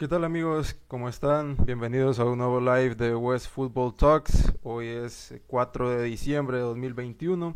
[0.00, 0.78] ¿Qué tal amigos?
[0.88, 1.58] ¿Cómo están?
[1.66, 4.50] Bienvenidos a un nuevo live de West Football Talks.
[4.62, 7.54] Hoy es 4 de diciembre de 2021.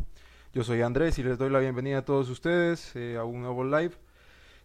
[0.53, 3.63] Yo soy Andrés y les doy la bienvenida a todos ustedes eh, a un nuevo
[3.63, 3.95] live.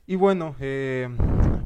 [0.07, 1.09] Y bueno, eh,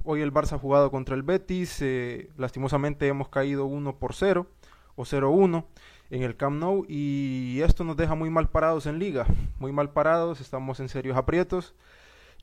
[0.04, 1.82] hoy el Barça ha jugado contra el Betis.
[1.82, 4.46] Eh, lastimosamente hemos caído 1 por 0
[4.94, 5.64] o 0-1
[6.10, 9.26] en el Camp Nou y esto nos deja muy mal parados en liga.
[9.58, 11.75] Muy mal parados, estamos en serios aprietos.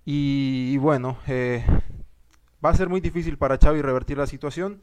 [0.04, 1.20] Y, y bueno,
[2.64, 4.82] va a ser muy difícil para Xavi revertir la situación.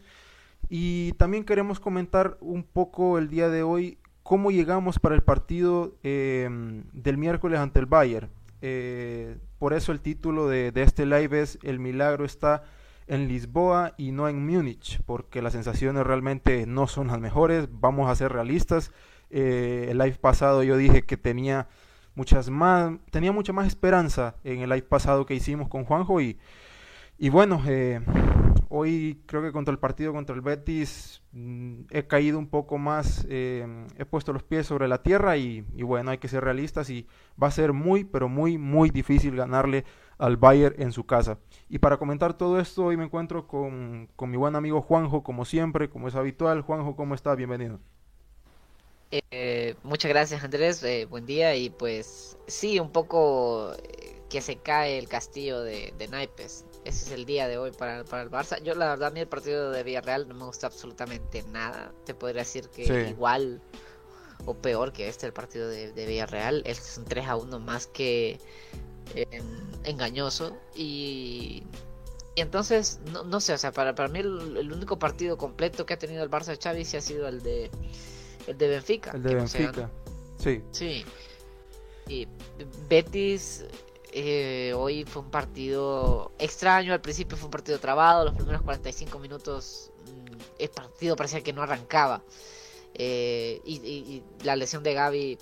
[0.69, 5.95] Y también queremos comentar un poco el día de hoy cómo llegamos para el partido
[6.03, 8.29] em, del miércoles ante el Bayern.
[8.61, 12.65] Eh, por eso el título de, este live es El milagro está
[13.07, 18.11] en Lisboa y no en Múnich, porque las sensaciones realmente no son las mejores, vamos
[18.11, 18.93] a ser realistas.
[19.31, 21.69] Eh, el live pasado yo dije que tenía
[22.15, 26.37] muchas más, tenía mucha más esperanza en el live pasado que hicimos con Juanjo y
[27.19, 28.01] y bueno, eh,
[28.69, 33.27] hoy creo que contra el partido contra el Betis mm, he caído un poco más,
[33.29, 33.67] eh,
[33.97, 37.09] he puesto los pies sobre la tierra y, bueno, hay que ser realistas y
[37.43, 39.85] va a ser muy, pero muy, muy difícil ganarle
[40.19, 41.39] al Bayern en su casa.
[41.69, 45.45] Y para comentar todo esto, hoy me encuentro con, con mi buen amigo Juanjo, como
[45.45, 46.63] siempre, como es habitual.
[46.63, 47.35] Juanjo, ¿cómo está?
[47.35, 47.81] Bienvenido.
[49.11, 53.73] Eh, muchas gracias Andrés, buen día y pues sí, un poco
[54.29, 56.65] que se cae el castillo de, de naipes.
[56.89, 58.63] Ese es el día de hoy para, para, el Barça.
[58.63, 61.93] Yo la verdad a mí el partido de Villarreal no me gusta absolutamente nada.
[62.07, 63.61] Te podría decir que igual
[64.47, 66.63] o peor que este el partido de, de Villarreal.
[66.65, 68.41] Este es un 3 a 1 más que
[69.15, 69.45] em,
[69.85, 70.57] engañoso.
[70.75, 71.63] Y,
[72.35, 75.93] y entonces, no, no, sé, o sea, para, para mí el, único partido completo que
[75.93, 77.71] ha tenido el Barça de Xavi sí ha sido el de,
[78.47, 79.11] el de Benfica.
[79.11, 79.91] El de Benfica,
[80.39, 80.63] sí.
[80.71, 81.05] Sí.
[82.09, 82.27] Y
[82.89, 83.67] Betis
[84.21, 89.17] eh, hoy fue un partido extraño, al principio fue un partido trabado, los primeros 45
[89.21, 92.25] minutos mm, el partido parecía que no arrancaba.
[92.95, 95.39] Eh, y, la lesión de Gaby,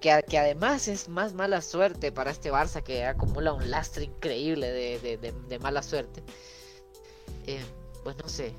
[0.00, 4.70] que, que, además es más mala suerte para este Barça que acumula un lastre increíble
[4.70, 6.22] de, mala suerte.
[7.48, 7.64] Eh,
[8.04, 8.54] pues no sé.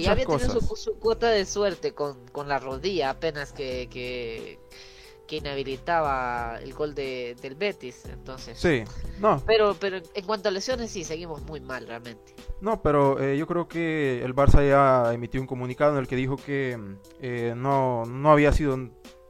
[0.00, 2.16] ya había tenido su, cuota de suerte con,
[2.46, 4.58] la rodilla apenas que que
[5.34, 8.04] inhabilitaba el gol de, del Betis.
[8.06, 8.84] Entonces, sí,
[9.18, 9.42] no.
[9.44, 12.34] Pero, pero en cuanto a lesiones, sí, seguimos muy mal realmente.
[12.60, 16.16] No, pero eh, yo creo que el Barça ya emitió un comunicado en el que
[16.16, 16.78] dijo que
[17.20, 18.78] eh, no, no había sido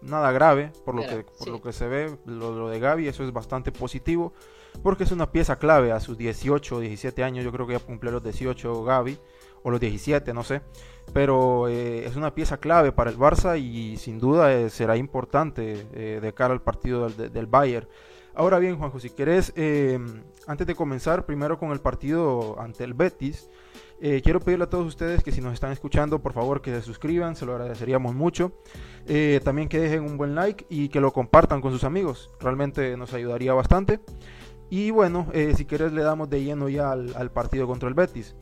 [0.02, 3.24] nada grave por lo, que, por lo que se ve, lo, lo, de Gaby, eso
[3.24, 4.32] es bastante positivo,
[4.82, 7.80] porque es una pieza clave a sus 18 o 17 años, yo creo que ya
[7.80, 9.18] cumplió los 18 Gaby
[9.66, 10.62] o los 17, no sé.
[11.12, 15.88] Pero eh, es una pieza clave para el Barça y sin duda eh, será importante
[15.93, 17.88] eh, de cara al partido del, del, Bayern.
[18.32, 19.53] Ahora bien, Juanjo, si querés,
[20.47, 23.49] antes de comenzar, primero con el partido ante el Betis,
[23.99, 27.34] quiero pedirle a todos ustedes que si nos están escuchando, por favor que se suscriban,
[27.34, 28.53] se lo agradeceríamos mucho.
[29.43, 33.15] también que dejen un buen like y que lo compartan con sus amigos, realmente nos
[33.15, 34.00] ayudaría bastante.
[34.69, 38.37] Y bueno, si querés le damos de lleno ya al partido contra el Betis.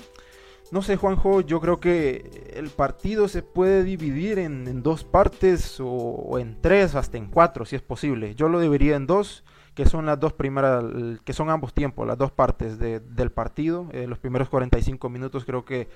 [0.72, 6.38] No sé, Juanjo, yo creo que el partido se puede dividir en, dos partes o,
[6.38, 8.34] en tres, hasta en cuatro, si es posible.
[8.34, 9.44] Yo lo dividiría en dos,
[9.74, 10.84] que son las dos primeras,
[11.24, 13.88] que son ambos tiempos, las dos partes del partido.
[13.92, 15.88] Eh, los primeros 45 minutos creo que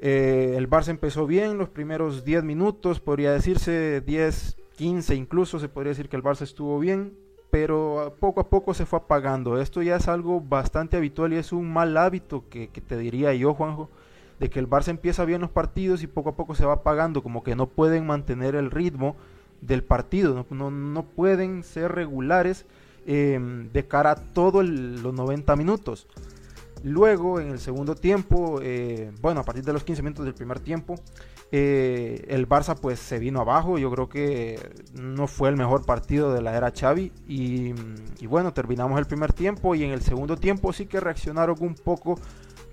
[0.00, 5.68] eh, el Barça empezó bien, los primeros 10 minutos, podría decirse 10, 15 incluso, se
[5.68, 7.23] podría decir que el Barça estuvo bien
[7.54, 9.60] pero poco a poco se fue apagando.
[9.60, 13.54] Esto ya es algo bastante habitual y es un mal hábito que, te diría yo,
[13.54, 13.90] Juanjo,
[14.40, 17.22] de que el Barça empieza bien los partidos y poco a poco se va apagando,
[17.22, 19.14] como que no pueden mantener el ritmo
[19.60, 22.66] del partido, no, pueden ser regulares
[23.06, 26.08] em, de cara a todos los 90 minutos.
[26.82, 30.58] Luego, en el segundo tiempo, eh, bueno, a partir de los 15 minutos del primer
[30.58, 30.96] tiempo,
[31.56, 34.58] eh, el Barça pues se vino abajo, yo creo que
[34.92, 37.12] no fue el mejor partido de la era Xavi.
[37.28, 37.72] Y,
[38.26, 42.18] bueno, terminamos el primer tiempo y en el segundo tiempo sí que reaccionaron un poco,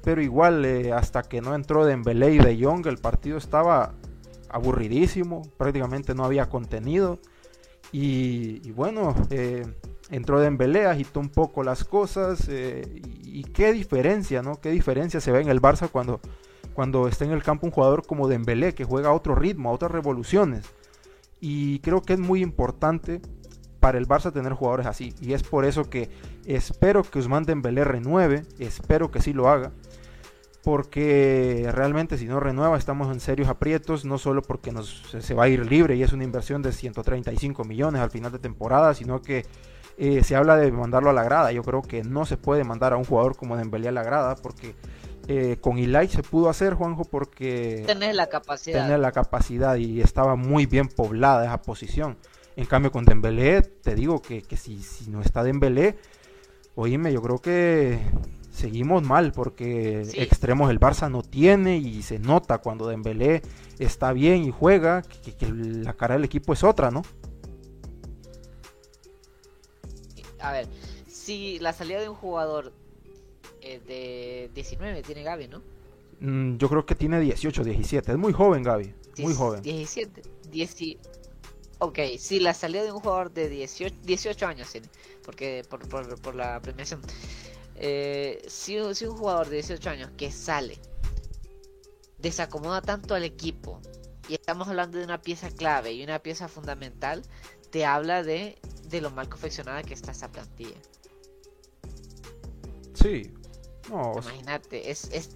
[0.03, 3.93] pero igual eh, hasta que no entró Dembélé y De Jong el partido estaba
[4.49, 7.19] aburridísimo, prácticamente no había contenido.
[7.91, 9.63] Y, bueno, eh,
[10.09, 14.59] entró Dembélé, agitó un poco las cosas y, y qué diferencia, ¿no?
[14.59, 16.19] Qué diferencia se ve en el Barça cuando
[16.73, 19.73] cuando está en el campo un jugador como Dembélé que juega a otro ritmo, a
[19.73, 20.65] otras revoluciones.
[21.39, 23.21] Y creo que es muy importante
[23.81, 25.13] para el Barça tener jugadores así.
[25.19, 26.09] Y es por eso que
[26.45, 29.71] espero que Usman Dembélé renueve, espero que sí lo haga.
[30.63, 35.45] Porque realmente si no renueva estamos en serios aprietos, no solo porque nos, se va
[35.45, 39.23] a ir libre y es una inversión de 135 millones al final de temporada, sino
[39.23, 39.43] que
[39.97, 41.51] eh, se habla de mandarlo a la grada.
[41.51, 44.35] Yo creo que no se puede mandar a un jugador como Dembélé a la grada
[44.35, 44.75] porque
[45.27, 47.83] Eh, con Ilai se pudo hacer, Juanjo, porque...
[47.85, 48.83] Tener la capacidad.
[48.83, 52.17] Tener la capacidad y estaba muy bien poblada esa posición.
[52.55, 55.97] En cambio, con Dembélé, te digo que, si, si no está Dembélé,
[56.75, 57.99] oíme, yo creo que
[58.51, 63.41] seguimos mal porque extremos el Barça no tiene y se nota cuando Dembélé
[63.79, 67.03] está bien y juega que, la cara del equipo es otra, ¿no?
[70.39, 70.67] A ver,
[71.07, 72.73] si la salida de un jugador
[73.61, 75.61] eh, de 19 tiene Gaby, ¿no?
[76.19, 78.11] Mm, yo creo que tiene 18, 17.
[78.11, 78.93] Es muy joven Gaby.
[79.19, 79.61] Muy joven.
[79.61, 80.21] 17.
[80.51, 80.75] 10,
[81.79, 84.87] ok, si la salida de un jugador de 18, 18 años tiene,
[85.23, 85.87] porque por,
[86.21, 87.01] por la premiación.
[87.83, 90.77] Eh, si, un jugador de 18 años que sale
[92.19, 93.81] desacomoda tanto al equipo
[94.29, 97.23] y estamos hablando de una pieza clave y una pieza fundamental,
[97.71, 98.59] te habla de,
[98.91, 100.75] lo mal confeccionada que está esa plantilla.
[102.93, 103.33] Sí.
[103.89, 105.29] Imagínate, es, es,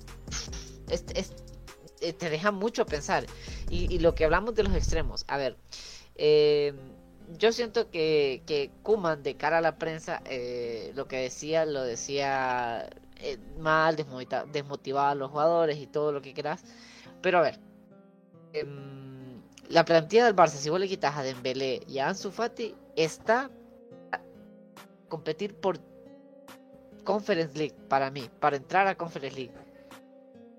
[2.01, 3.25] eh, te deja mucho pensar.
[3.69, 5.57] Y, lo que hablamos de los extremos, a ver,
[6.15, 6.73] eh,
[7.37, 11.83] yo siento que, que Kuman, de cara a la prensa, eh, lo que decía, lo
[11.83, 12.89] decía
[13.57, 13.95] mal,
[14.51, 16.63] desmotivaba a los jugadores y todo lo que quieras.
[17.21, 17.59] Pero a ver,
[18.53, 22.75] em, la plantilla del Barça, si vos le quitas a Dembélé y a Ansu Fati,
[22.95, 23.49] está
[24.11, 24.19] a
[25.09, 25.79] competir por
[27.05, 29.53] Conference League para mí, para entrar a Conference League.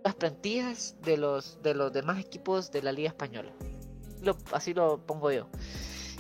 [0.03, 3.53] Las plantillas de los, de los demás equipos de la Liga Española.
[4.53, 5.49] así lo pongo yo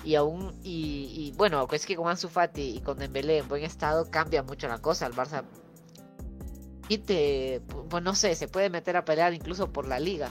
[0.06, 4.08] y aún y, bueno es que con Ansu Fati y con Dembélé en buen estado
[4.08, 5.42] cambia mucho la cosa el Barça
[6.88, 10.30] y te pues no sé se puede meter a pelear incluso por la liga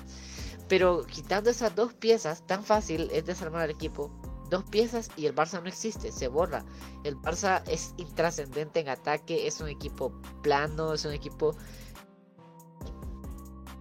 [0.69, 4.11] pero quitando esas dos piezas tan fácil es desarmar al equipo
[4.55, 6.65] dos piezas y el Barça no existe, se borra.
[7.03, 11.55] El Barça es intrascendente en ataque, es un equipo plano, es un equipo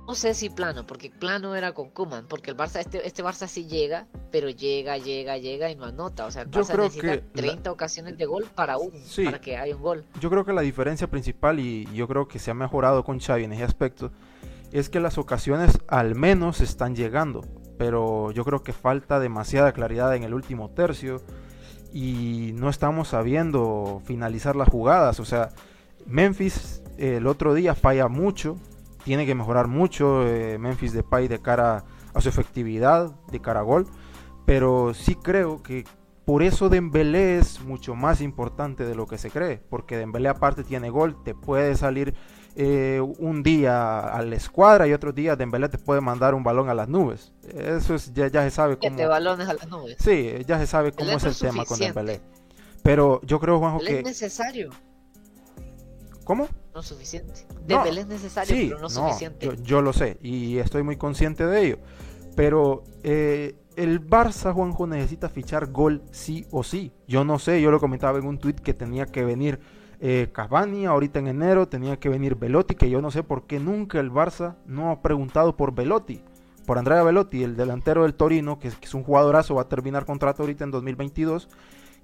[0.06, 3.46] no sé si plano, porque plano era con Kuman, porque el Barça, este, este Barça
[3.46, 6.26] sí llega, pero llega, llega, llega y no anota.
[6.26, 8.92] O sea, el Barça necesita 30 ocasiones de gol para un,
[9.24, 10.04] para que haya un gol.
[10.20, 13.44] Yo creo que la diferencia principal, y yo creo que se ha mejorado con Xavi
[13.44, 14.10] en ese aspecto,
[14.72, 17.42] es que las ocasiones al menos están llegando.
[17.78, 21.20] Pero yo creo que falta demasiada claridad en el último tercio
[21.92, 25.20] y no estamos sabiendo finalizar las jugadas.
[25.20, 25.50] O sea,
[26.06, 28.56] Memphis el otro día falla mucho,
[29.04, 33.64] tiene que mejorar mucho eh, Memphis Depay de cara a su efectividad, de cara a
[33.64, 33.86] gol.
[34.46, 35.84] Pero sí creo que
[36.24, 39.60] por eso Dembélé es mucho más importante de lo que se cree.
[39.68, 42.14] Porque Dembélé aparte tiene gol, te puede salir
[42.56, 46.68] eh, un día a la escuadra y otro día Dembélé te puede mandar un balón
[46.68, 47.32] a las nubes.
[47.52, 48.96] Eso es, ya, ya se sabe cómo...
[49.08, 49.96] balones a las nubes.
[49.98, 52.20] Sí, ya se sabe cómo es el tema con Dembélé.
[52.82, 53.98] Pero yo creo, Juanjo, que...
[53.98, 54.70] Es necesario.
[56.24, 56.48] ¿Cómo?
[56.74, 57.46] No suficiente.
[57.66, 59.50] Dembélé es necesario, pero no, suficiente.
[59.62, 61.78] Yo, lo sé y estoy muy consciente de ello.
[62.36, 66.92] Pero eh, el Barça, Juanjo, necesita fichar gol sí o sí.
[67.06, 69.60] Yo no sé, yo lo comentaba en un tweet que tenía que venir
[70.00, 73.60] eh, Cavani ahorita en enero, tenía que venir Velotti, que yo no sé por qué
[73.60, 76.22] nunca el Barça no ha preguntado por Velotti.
[76.66, 80.42] Por Andrea Velotti, el delantero del Torino, que, es un jugadorazo, va a terminar contrato
[80.42, 81.48] ahorita en 2022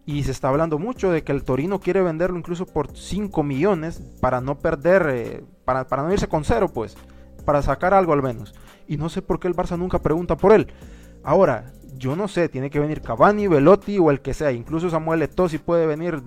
[0.07, 4.03] y se está hablando mucho de que el Torino quiere venderlo incluso por 5 millones
[4.21, 6.97] para no perder, eh, para, para no irse con cero, pues,
[7.45, 8.55] para sacar algo al menos.
[8.87, 10.67] Y no sé por qué el Barça nunca pregunta por él.
[11.23, 14.53] Ahora, yo no sé, tiene que venir Cavani, Velotti o el que sea.
[14.53, 16.23] Incluso Samuel Eto'o si puede venir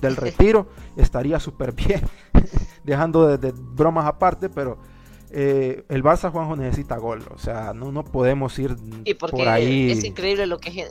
[0.00, 2.02] del retiro, estaría súper bien.
[2.84, 4.78] Dejando de, bromas aparte, pero
[5.30, 7.24] eh, el Barça Juanjo necesita gol.
[7.34, 8.76] O sea, no, no podemos ir
[9.18, 9.90] por ahí.
[9.90, 10.88] Es increíble lo que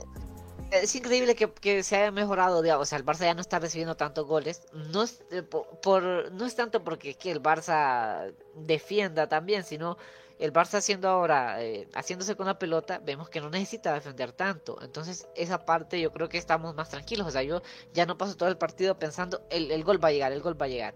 [0.70, 3.96] es increíble que, se haya mejorado, digamos, o sea, el Barça ya no está recibiendo
[3.96, 4.62] tantos goles.
[4.92, 9.96] No es, eh, por, no es tanto porque que el Barça defienda también, sino
[10.40, 14.78] el Barça haciendo ahora, eh, haciéndose con la pelota, vemos que no necesita defender tanto.
[14.82, 17.26] Entonces, esa parte yo creo que estamos más tranquilos.
[17.26, 20.12] O sea, yo ya no paso todo el partido pensando, el, el gol va a
[20.12, 20.94] llegar, el gol va a llegar.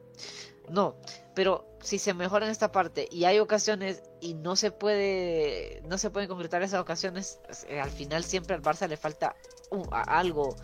[0.70, 0.96] No,
[1.34, 5.98] pero si se mejora en esta parte y hay ocasiones y no se puede no
[5.98, 9.36] se pueden concretar esas ocasiones, eh, al final siempre al Barça le falta
[9.90, 10.56] algo.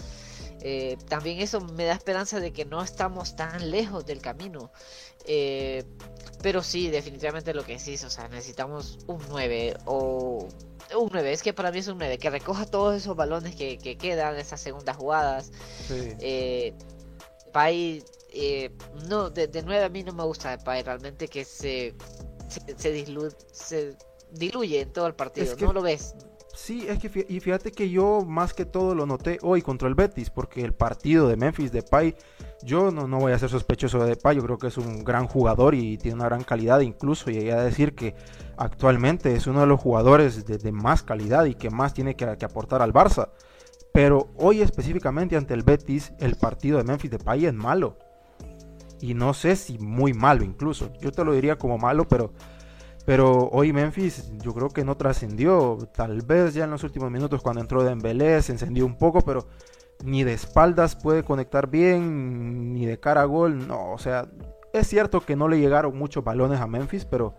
[0.62, 4.71] Eh, también eso me da esperanza de que no estamos tan lejos del camino.
[5.26, 5.85] Eh,
[6.43, 10.49] pero sí, definitivamente lo que decís, o sea, necesitamos un 9 o
[10.99, 13.79] un 9, es que para mí es un 9, que recoja todos esos balones que,
[13.79, 15.52] que quedan, esas segundas jugadas.
[15.87, 16.14] Sí.
[16.21, 16.75] Eh,
[18.33, 18.71] eh,
[19.09, 21.95] no, de, de 9 a mí no me gusta Depay, realmente que se,
[22.49, 23.97] se, se,
[24.33, 26.14] diluye, en todo el partido, no lo ves.
[26.54, 29.95] Sí, es que y fíjate que yo más que todo lo noté hoy contra el
[29.95, 32.16] Betis, porque el partido de Memphis Depay,
[32.64, 35.26] yo no, no voy a ser sospechoso de Depay, yo creo que es un gran
[35.26, 38.14] jugador y tiene una gran calidad, incluso llegué a decir que
[38.57, 42.83] actualmente es uno de los jugadores de, más calidad y que más tiene que, aportar
[42.83, 43.30] al Barça.
[43.92, 47.97] Pero hoy específicamente ante el Betis, el partido de Memphis Depay es malo.
[49.00, 50.92] Y no sé si muy malo incluso.
[51.00, 52.33] Yo te lo diría como malo, pero
[53.11, 55.76] pero hoy Memphis yo creo que no trascendió.
[55.93, 59.49] Tal vez ya en los últimos minutos cuando entró Dembélé se encendió un poco, pero
[60.05, 63.67] ni de espaldas puede conectar bien, ni de cara a gol.
[63.67, 64.31] No, o sea,
[64.73, 67.35] es cierto que no le llegaron muchos balones a Memphis, pero,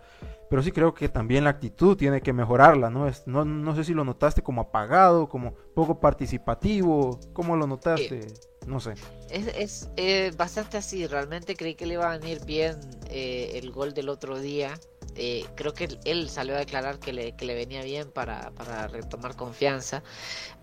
[0.50, 3.08] pero sí creo que también la actitud tiene que mejorarla, ¿no?
[3.08, 8.26] Es, no, no sé si lo notaste como apagado, como poco participativo, ¿cómo lo notaste?
[8.66, 8.92] No sé.
[9.30, 12.76] Es, es eh, bastante así, realmente creí que le iba a venir bien
[13.08, 14.74] eh, el gol del otro día.
[15.14, 18.88] Eh, creo que él, salió a declarar que le, que le venía bien para, para,
[18.88, 20.02] retomar confianza.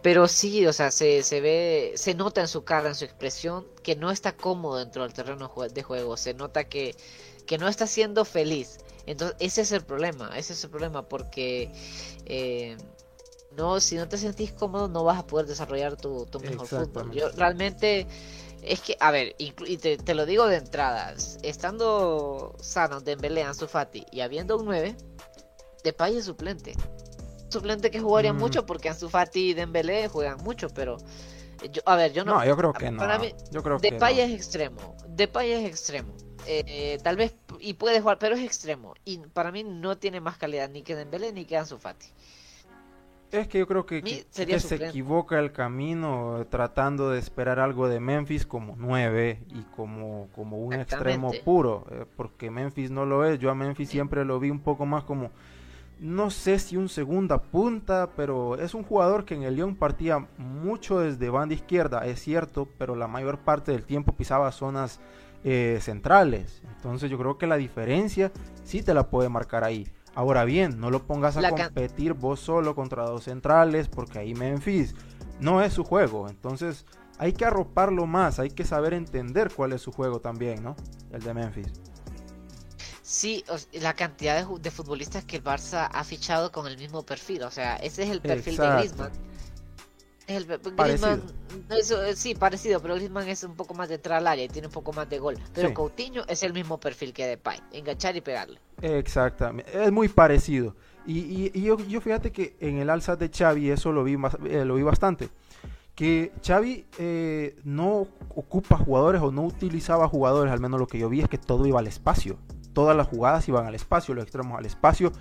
[0.02, 3.68] Pero sí, o sea, se, se ve, se nota en su cara, en su expresión,
[3.84, 6.18] que no está cómodo dentro del terreno de juego.
[6.18, 6.96] Se nota que,
[7.46, 8.80] que no está siendo feliz.
[9.06, 11.72] Entonces, ese es el problema, ese es el problema, porque
[12.26, 12.78] eh,
[13.58, 17.12] no, si no te sentís cómodo, no vas a poder desarrollar tu, tu mejor fútbol.
[17.12, 18.08] Yo realmente
[18.62, 21.14] es que, a ver, y te, lo digo de entrada,
[21.44, 24.96] estando sano Dembélé, Ansu Fati y habiendo un 9,
[25.84, 26.74] Depay es suplente.
[27.50, 28.38] Suplente que jugaría mm.
[28.38, 30.98] mucho porque Ansu Fati y Dembélé juegan mucho, pero
[31.72, 32.36] yo, a ver, yo no.
[32.36, 32.98] No, yo creo que no.
[32.98, 34.96] Para mí, yo creo Depay es extremo.
[35.08, 36.14] Depay es extremo.
[36.46, 40.38] Eh, tal vez y puede jugar, pero es extremo y para mí no tiene más
[40.38, 42.08] calidad ni que Dembélé ni que Ansu Fati.
[43.32, 48.46] Es que yo creo que, se equivoca el camino tratando de esperar algo de Memphis
[48.46, 53.38] como 9 y como, como un extremo puro, eh, porque Memphis no lo es.
[53.38, 55.30] Yo a Memphis siempre lo vi un poco más como,
[56.00, 60.28] no sé si un segunda punta, pero es un jugador que en el León partía
[60.38, 65.00] mucho desde banda izquierda, es cierto, pero la mayor parte del tiempo pisaba zonas
[65.44, 66.64] eh, centrales.
[66.76, 68.32] Entonces yo creo que la diferencia
[68.64, 69.88] sí te la puede marcar ahí.
[70.16, 74.96] Ahora bien, no lo pongas a competir vos solo contra dos centrales, porque ahí Memphis
[75.40, 76.30] no es su juego.
[76.30, 76.86] Entonces
[77.18, 80.76] hay que arroparlo más, hay que saber entender cuál es su juego también, ¿no?
[81.12, 81.68] El de Memphis.
[83.02, 87.50] Sí, la cantidad de, futbolistas que el Barça ha fichado con el mismo perfil, o
[87.50, 89.29] sea, ese es el perfil de Griezmann.
[90.30, 94.68] El, eh, sí, parecido, pero Griezmann es un poco más detrás del área y tiene
[94.68, 95.36] un poco más de gol.
[95.56, 98.60] Pero Coutinho es el mismo perfil que Depay, enganchar y pegarle.
[98.80, 100.76] Exactamente, es muy parecido.
[101.08, 104.66] Y, y, yo, yo, fíjate que en el alza de Xavi eso lo vi, eh,
[104.66, 105.30] lo vi bastante.
[105.96, 111.10] Que Xavi eh, no ocupa jugadores o no utilizaba jugadores, al menos lo que yo
[111.10, 112.38] vi es que todo iba al espacio.
[112.74, 115.12] Todas las jugadas iban al espacio, los extremos al espacio,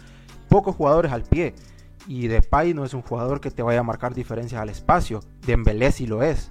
[0.50, 1.54] pocos jugadores al pie.
[2.06, 5.20] Y Depay no es un jugador que te vaya a marcar diferencias al espacio.
[5.46, 6.50] Dembélé sí lo es.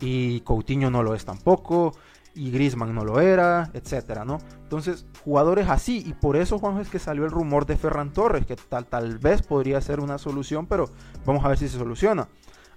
[0.00, 1.94] Y Coutinho no lo es tampoco.
[2.36, 4.38] Y Griezmann no lo era, etcétera, ¿no?
[4.62, 6.02] Entonces, jugadores así.
[6.04, 9.18] Y por eso, Juanjo, es que salió el rumor de Ferran Torres, que tal, tal
[9.18, 10.90] vez podría ser una solución, pero
[11.24, 12.28] vamos a ver si se soluciona.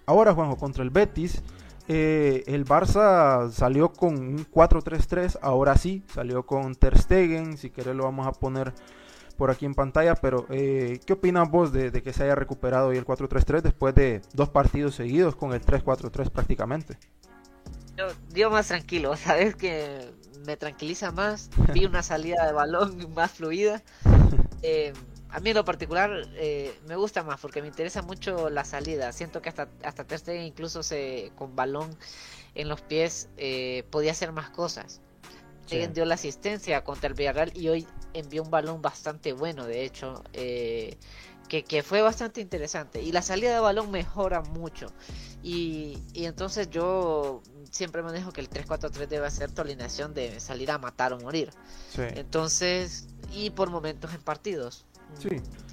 [0.06, 1.42] Ahora, Juanjo, contra el Betis,
[1.90, 7.96] eh, el Barça salió con un 4-3-3, ahora sí, salió con Ter Stegen, si querés
[7.96, 8.74] lo vamos a poner
[9.38, 12.98] por aquí en pantalla, pero eh, ¿qué opinas vos de, que se haya recuperado hoy
[12.98, 16.98] el 4-3-3 después de dos partidos seguidos con el 3-4-3 prácticamente?
[18.34, 20.12] Yo, más tranquilo, sabes que
[20.46, 23.82] me tranquiliza más, vi una salida de balón más fluida.
[24.64, 24.92] Eh,
[25.30, 29.12] a mí en lo particular eh, me gusta más porque me interesa mucho la salida.
[29.12, 31.96] Siento que hasta, hasta Ter Stegen incluso se, con balón
[32.56, 33.30] en los pies
[33.92, 35.02] podía hacer más cosas.
[35.68, 39.84] Stegen dio la asistencia contra el Villarreal y hoy envió un balón bastante bueno, de
[39.84, 40.98] hecho, eh,
[41.48, 43.02] que, fue bastante interesante.
[43.02, 44.88] Y la salida de balón mejora mucho.
[45.44, 50.78] Y, entonces yo siempre manejo que el 3-4-3 debe ser tu alineación de salir a
[50.78, 51.52] matar o morir.
[51.98, 54.86] Entonces, y por momentos en partidos.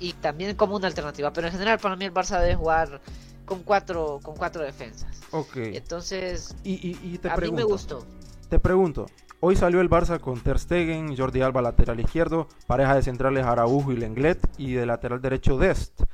[0.00, 1.32] Y también como una alternativa.
[1.32, 3.00] Pero en general para mí el Barça debe jugar
[3.44, 5.20] con cuatro, con cuatro defensas.
[5.30, 5.56] Ok.
[5.56, 8.04] Entonces, y, te a mí me gustó.
[8.48, 9.06] Te pregunto,
[9.46, 13.92] Hoy salió el Barça con Ter Stegen, Jordi Alba lateral izquierdo, pareja de centrales Araujo
[13.92, 16.04] y Lenglet y de lateral derecho Dest.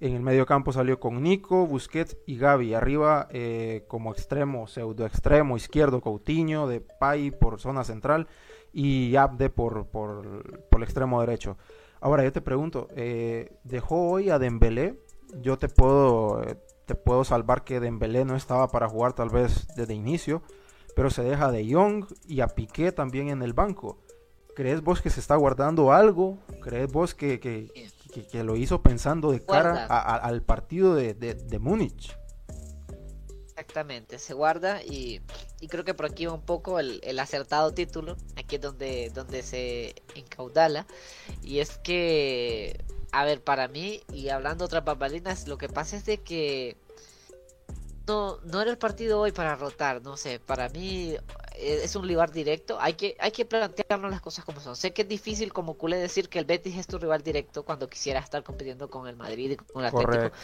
[0.00, 2.74] En el medio campo salió con Nico, Busquets y Gaby.
[2.74, 8.26] Arriba eh, como extremo, pseudo extremo izquierdo Coutinho, de Pai por zona central
[8.72, 11.58] y Abde por, por, el extremo derecho.
[12.00, 14.98] Ahora yo te pregunto, eh, ¿dejó hoy a Dembélé?
[15.40, 19.68] Yo te puedo, eh, te puedo salvar que Dembélé no estaba para jugar tal vez
[19.76, 20.42] desde inicio
[20.94, 23.98] pero se deja de Young y a Piqué también en el banco.
[24.54, 26.38] ¿Crees vos que se está guardando algo?
[26.60, 27.70] ¿Crees vos que, que,
[28.12, 32.16] que, lo hizo pensando de cara al partido de, de, Múnich.
[33.48, 35.20] Exactamente, se guarda y,
[35.68, 39.94] creo que por aquí va un poco el, acertado título, aquí es donde, donde se
[40.14, 40.86] encaudala,
[41.42, 46.04] y es que, a ver, para mí, y hablando otras babalinas, lo que pasa es
[46.04, 46.76] de que
[48.12, 51.14] no, no era el partido hoy para rotar, no sé, para mí
[51.56, 54.76] eh, es un rival directo, hay que, hay que plantearnos las cosas como son.
[54.76, 57.88] Sé que es difícil como culé decir que el Betis es tu rival directo cuando
[57.88, 60.36] quisiera estar compitiendo con el Madrid y con el Atlético,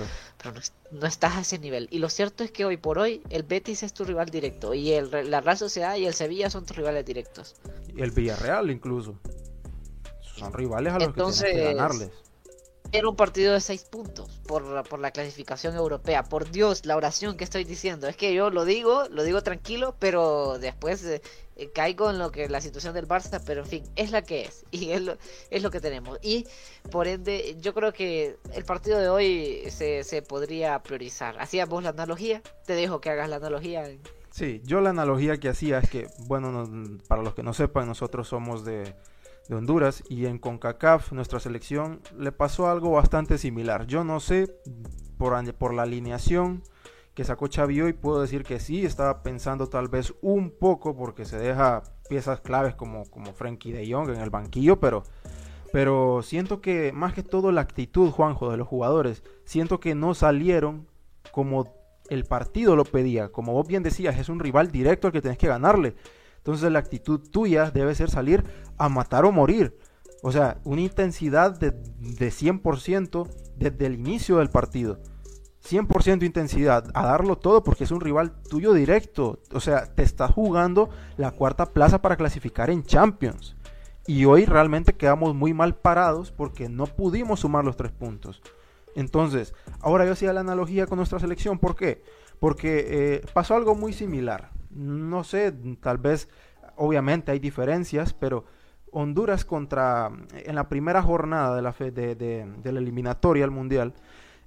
[0.42, 0.54] pero
[0.92, 1.88] no, estás a ese nivel.
[1.90, 4.92] Y lo cierto es que hoy por hoy el Betis es tu rival directo y
[4.92, 7.56] el, la Real Sociedad y el Sevilla son tus rivales directos.
[7.94, 9.18] Y el Villarreal incluso.
[10.22, 12.27] Son rivales a los que tienes que ganarles
[12.92, 16.24] era un partido de seis puntos por, por, la clasificación europea.
[16.24, 18.08] Por Dios, la oración que estoy diciendo.
[18.08, 21.20] Es que yo lo digo, lo digo tranquilo, pero después eh,
[21.56, 24.42] eh, caigo en lo que la situación del Barça, pero en fin, es la que
[24.42, 24.64] es.
[24.70, 25.18] Y es lo,
[25.50, 26.18] es lo que tenemos.
[26.22, 26.46] Y
[26.90, 31.38] por ende, yo creo que el partido de hoy se, se podría priorizar.
[31.40, 33.84] Hacías vos la analogía, te dejo que hagas la analogía.
[34.30, 36.64] Sí, yo la analogía que hacía es que, bueno,
[37.08, 38.94] para los que no sepan, nosotros somos de
[39.48, 43.86] de Honduras y en CONCACAF nuestra selección le pasó algo bastante similar.
[43.86, 44.54] Yo no sé
[45.16, 46.62] por, por la alineación
[47.14, 51.24] que sacó Xavi hoy puedo decir que sí, estaba pensando tal vez un poco porque
[51.24, 55.02] se deja piezas claves como, como Frankie de Jong en el banquillo, pero,
[55.72, 60.14] pero siento que más que todo la actitud, Juanjo, de los jugadores, siento que no
[60.14, 60.86] salieron
[61.32, 61.74] como
[62.08, 63.30] el partido lo pedía.
[63.30, 65.96] Como vos bien decías, es un rival directo al que tenés que ganarle.
[66.48, 68.42] Entonces la actitud tuya debe ser salir
[68.78, 69.78] a matar o morir.
[70.22, 73.28] O sea, una intensidad de, de 100%
[73.58, 74.98] desde el inicio del partido.
[75.62, 79.40] 100% intensidad, a darlo todo porque es un rival tuyo directo.
[79.52, 80.88] O sea, te estás jugando
[81.18, 83.54] la cuarta plaza para clasificar en Champions.
[84.06, 88.40] Y hoy realmente quedamos muy mal parados porque no pudimos sumar los tres puntos.
[88.94, 91.58] Entonces, ahora yo hacía la analogía con nuestra selección.
[91.58, 92.02] ¿Por qué?
[92.40, 96.28] Porque eh, pasó algo muy similar no sé, tal vez,
[96.76, 98.44] obviamente hay diferencias, pero
[98.90, 103.94] Honduras contra, en la primera jornada de la, de, de, la eliminatoria al Mundial,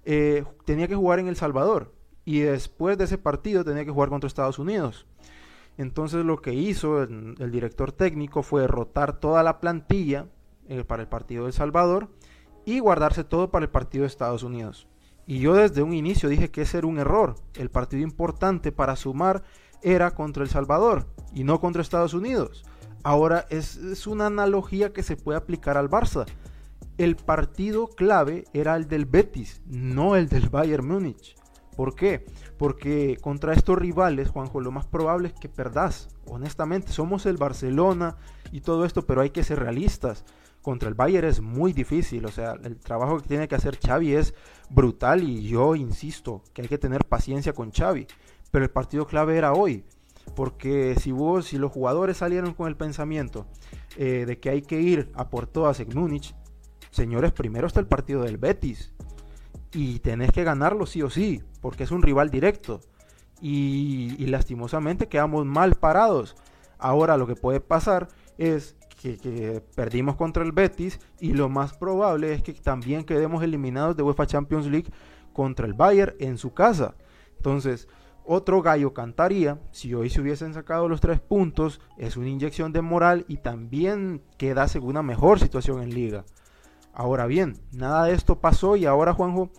[0.06, 1.94] eh, tenía que jugar en El Salvador
[2.26, 5.06] y después de ese partido tenía que jugar contra Estados Unidos.
[5.78, 10.28] Entonces lo que hizo el, director técnico fue rotar toda la plantilla
[10.67, 12.10] eh, para el partido de El Salvador
[12.65, 14.88] y guardarse todo para el partido de Estados Unidos.
[15.26, 17.36] Y yo desde un inicio dije que ese era un error.
[17.54, 19.44] El partido importante para sumar
[19.82, 22.63] era contra El Salvador y no contra Estados Unidos.
[23.04, 26.26] Ahora es, una analogía que se puede aplicar al Barça.
[26.98, 31.36] El partido clave era el del Betis, no el del Bayern Múnich.
[31.76, 32.26] ¿Por qué?
[32.58, 36.10] Porque contra estos rivales, Juanjo, lo más probable es que perdás.
[36.26, 38.17] Honestamente, somos el Barcelona
[38.52, 40.26] y todo esto, pero hay que ser realistas.
[40.62, 44.13] Contra el Bayern es muy difícil, o sea, el trabajo que tiene que hacer Xavi
[44.13, 44.36] es
[44.70, 48.06] brutal y yo insisto que hay que tener paciencia con Xavi
[48.52, 49.84] pero el partido clave era hoy.
[50.36, 53.48] Porque si vos, si los jugadores salieron con el pensamiento
[53.98, 56.36] eh, de que hay que ir a por todas en Múnich,
[56.92, 58.94] señores, primero está el partido del Betis.
[59.74, 62.82] Y tenés que ganarlo sí o sí, porque es un rival directo.
[63.42, 66.36] Y, lastimosamente quedamos mal parados.
[66.78, 71.74] Ahora lo que puede pasar es que, que, perdimos contra el Betis y lo más
[71.74, 74.92] probable es que también quedemos eliminados de UEFA Champions League
[75.34, 76.96] contra el Bayern en su casa.
[77.38, 77.88] Entonces,
[78.34, 81.82] otro gallo cantaría si hoy se hubiesen sacado los tres puntos.
[81.98, 86.24] Es una inyección de moral y también queda en una mejor situación en liga.
[86.94, 89.52] Ahora bien, nada de esto pasó y ahora Juanjo,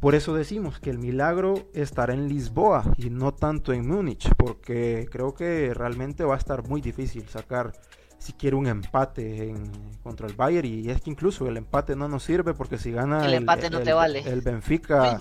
[0.00, 5.08] por eso decimos que el milagro estará en Lisboa y no tanto en Múnich, porque
[5.10, 7.72] creo que realmente va a estar muy difícil sacar
[8.18, 9.72] siquiera un empate en,
[10.04, 13.26] contra el Bayern y es que incluso el empate no nos sirve porque si gana
[13.26, 14.20] el, empate no te vale.
[14.20, 15.18] el Benfica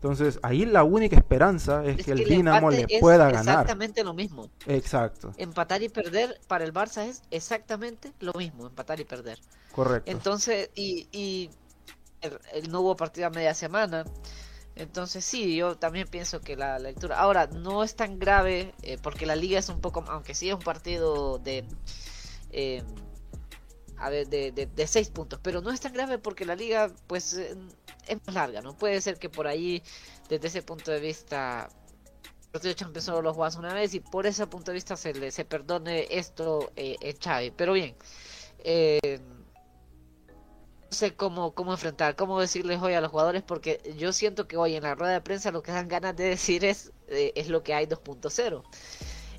[0.00, 3.62] entonces, ahí la única esperanza es, que, el, Dinamo le pueda ganar.
[3.62, 4.48] Exactamente lo mismo.
[4.66, 5.34] Exacto.
[5.36, 9.40] Empatar y perder para el Barça es exactamente lo mismo, empatar y perder.
[9.72, 10.08] Correcto.
[10.08, 11.50] Entonces, y, y
[12.20, 14.04] el, no hubo partido a media semana.
[14.76, 17.18] Entonces sí, yo también pienso que la, lectura...
[17.18, 20.04] Ahora, no es tan grave eh, porque la liga es un poco...
[20.06, 21.64] Aunque sí es un partido de...
[22.52, 22.84] Eh,
[23.96, 27.34] a ver, de, de, seis puntos, pero no es tan grave porque la liga pues
[27.34, 27.56] eh,
[28.08, 28.76] es más larga, ¿no?
[28.76, 29.82] Puede ser que por ahí,
[30.28, 31.68] desde ese punto de vista,
[32.52, 35.30] de Champions solo los juegas una vez y por ese punto de vista se le
[35.30, 37.52] se perdone esto eh, en Xavi.
[37.52, 37.94] Pero bien,
[38.64, 39.20] eh,
[40.90, 44.56] no sé cómo, cómo enfrentar, cómo decirles hoy a los jugadores, porque yo siento que
[44.56, 47.62] hoy en la rueda de prensa lo que dan ganas de decir es, es lo
[47.62, 48.64] que hay 2.0.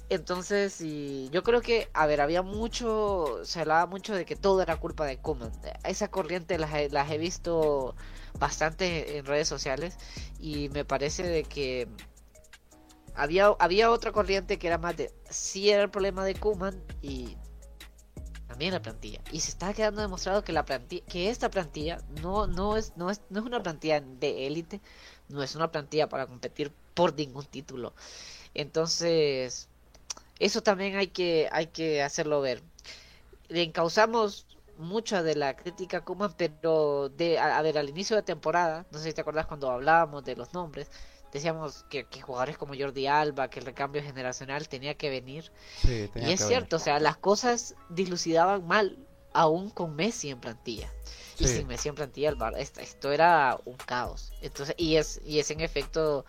[0.10, 4.62] Entonces, y yo creo que, a ver, había mucho, se hablaba mucho de que todo
[4.64, 5.52] era culpa de Kuman.
[5.84, 7.96] Esa corriente las he, las he visto
[8.40, 9.98] bastante en redes sociales
[10.40, 11.88] y me parece de que
[13.16, 17.38] había, había otra corriente que era más de, sí era el problema de Kuman y
[18.48, 19.22] también la plantilla.
[19.32, 23.12] Y se está quedando demostrado que la plantilla, que esta plantilla no, no, es, no,
[23.12, 24.82] es, no es una plantilla de élite,
[25.28, 27.94] no es una plantilla para competir por ningún título.
[28.56, 29.69] Entonces,
[30.40, 32.64] eso también hay que, hay que hacerlo ver.
[33.50, 34.46] Le encauzamos
[34.78, 38.98] mucha de la crítica a Kuman, pero de, a, ver, al inicio de temporada, no
[38.98, 40.90] sé si te acuerdas cuando hablábamos de los nombres,
[41.34, 45.52] decíamos que, jugadores como Jordi Alba, que el recambio generacional tenía que venir.
[45.84, 48.98] y es cierto, o sea, las cosas dilucidaban mal,
[49.34, 50.92] aún con Messi en plantilla.
[51.38, 54.34] Y sin Messi en plantilla, el esto, esto, era un caos.
[54.42, 56.26] Entonces, y es, y es en efecto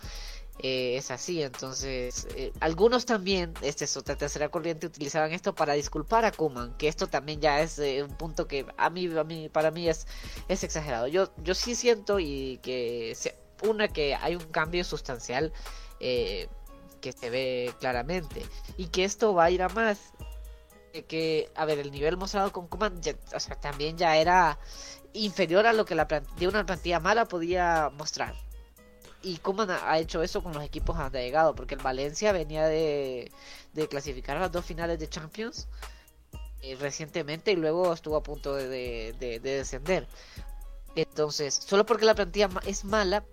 [0.63, 1.43] eh, es así.
[1.43, 6.77] Entonces, eh, algunos también, esta es otra tercera corriente, utilizaban esto para disculpar a Kuman,
[6.77, 9.89] que esto también ya es eh, un punto que a mí, a mí, para mí
[9.89, 10.07] es,
[10.49, 11.07] es exagerado.
[11.07, 13.17] Yo, yo sí siento y que
[13.63, 15.53] una que hay un cambio sustancial
[15.99, 18.43] que se ve claramente
[18.79, 19.99] y que esto va a ir a más.
[21.09, 23.01] Que, a ver, el nivel mostrado con Kuman,
[23.35, 24.59] o sea, también ya era
[25.13, 28.35] inferior a lo que la de una plantilla mala podía mostrar
[29.23, 33.31] y cómo ha hecho eso con los equipos han llegado, porque el Valencia venía de,
[33.89, 35.69] clasificar a las dos finales de Champions
[36.63, 40.07] eh, recientemente y luego estuvo a punto de, descender.
[40.95, 43.25] Entonces, solo porque la plantilla es mala,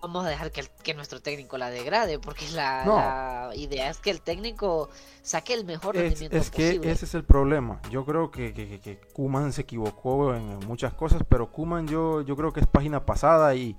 [0.00, 4.20] vamos a dejar que, que nuestro técnico la degrade, porque la, idea es que el
[4.20, 4.90] técnico
[5.22, 7.80] saque el mejor rendimiento es que ese es el problema.
[7.90, 12.36] Yo creo que, que, que Kuman se equivocó en muchas cosas, pero Kuman yo, yo
[12.36, 13.76] creo que es página pasada y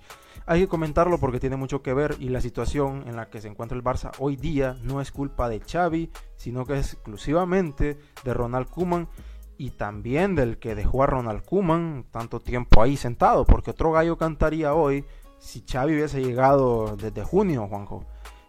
[0.49, 3.47] hay que comentarlo porque tiene mucho que ver y la situación en la que se
[3.47, 8.33] encuentra el Barça hoy día no es culpa de Xavi, sino que es exclusivamente de
[8.33, 9.07] Ronald Koeman
[9.59, 14.17] y también del que dejó a Ronald Koeman tanto tiempo ahí sentado, porque otro gallo
[14.17, 15.05] cantaría hoy
[15.37, 18.05] si Xavi hubiese llegado desde junio, Juanjo.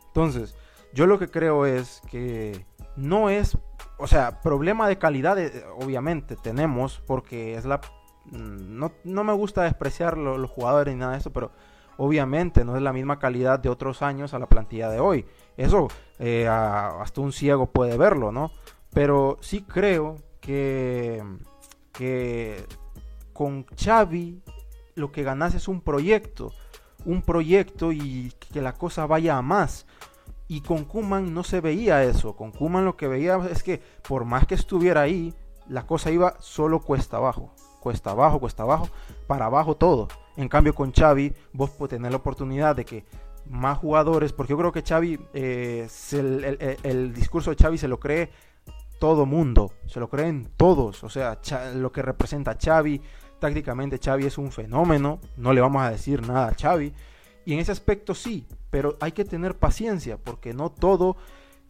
[0.06, 0.56] Entonces,
[0.94, 2.64] yo lo que creo es que
[2.96, 3.58] no es,
[3.98, 7.82] o sea, problema de calidad, eh, obviamente tenemos, porque es la...
[8.24, 11.52] Mm, no, no me gusta despreciar los jugadores ni nada de eso, pero
[11.96, 15.26] obviamente no es la misma calidad de otros años a la plantilla de hoy.
[15.57, 18.50] Eso eh, hasta un ciego puede verlo, ¿no?
[18.92, 21.22] Pero sí creo que,
[21.92, 22.64] que
[23.33, 24.42] con Xavi
[24.94, 26.53] lo que ganas es un proyecto,
[27.05, 29.87] un proyecto y que la cosa vaya a más.
[30.48, 32.35] Y con Kuman no se veía eso.
[32.35, 35.33] Con Kuman lo que veía es que por más que estuviera ahí,
[35.68, 37.55] la cosa iba solo cuesta abajo.
[37.80, 38.88] Cuesta abajo, cuesta abajo,
[39.26, 40.08] para abajo todo.
[40.36, 43.04] En cambio, con Xavi, vos podés tener la oportunidad de que
[43.46, 45.88] más jugadores, porque yo creo que Xavi, eh,
[46.82, 48.30] el, discurso de Xavi se lo cree
[48.98, 51.38] todo mundo, se lo creen todos, o sea,
[51.74, 53.00] lo que representa Xavi,
[53.38, 56.92] tácticamente Xavi es un fenómeno, no le vamos a decir nada a Xavi,
[57.46, 61.16] y en ese aspecto sí, pero hay que tener paciencia, porque no todo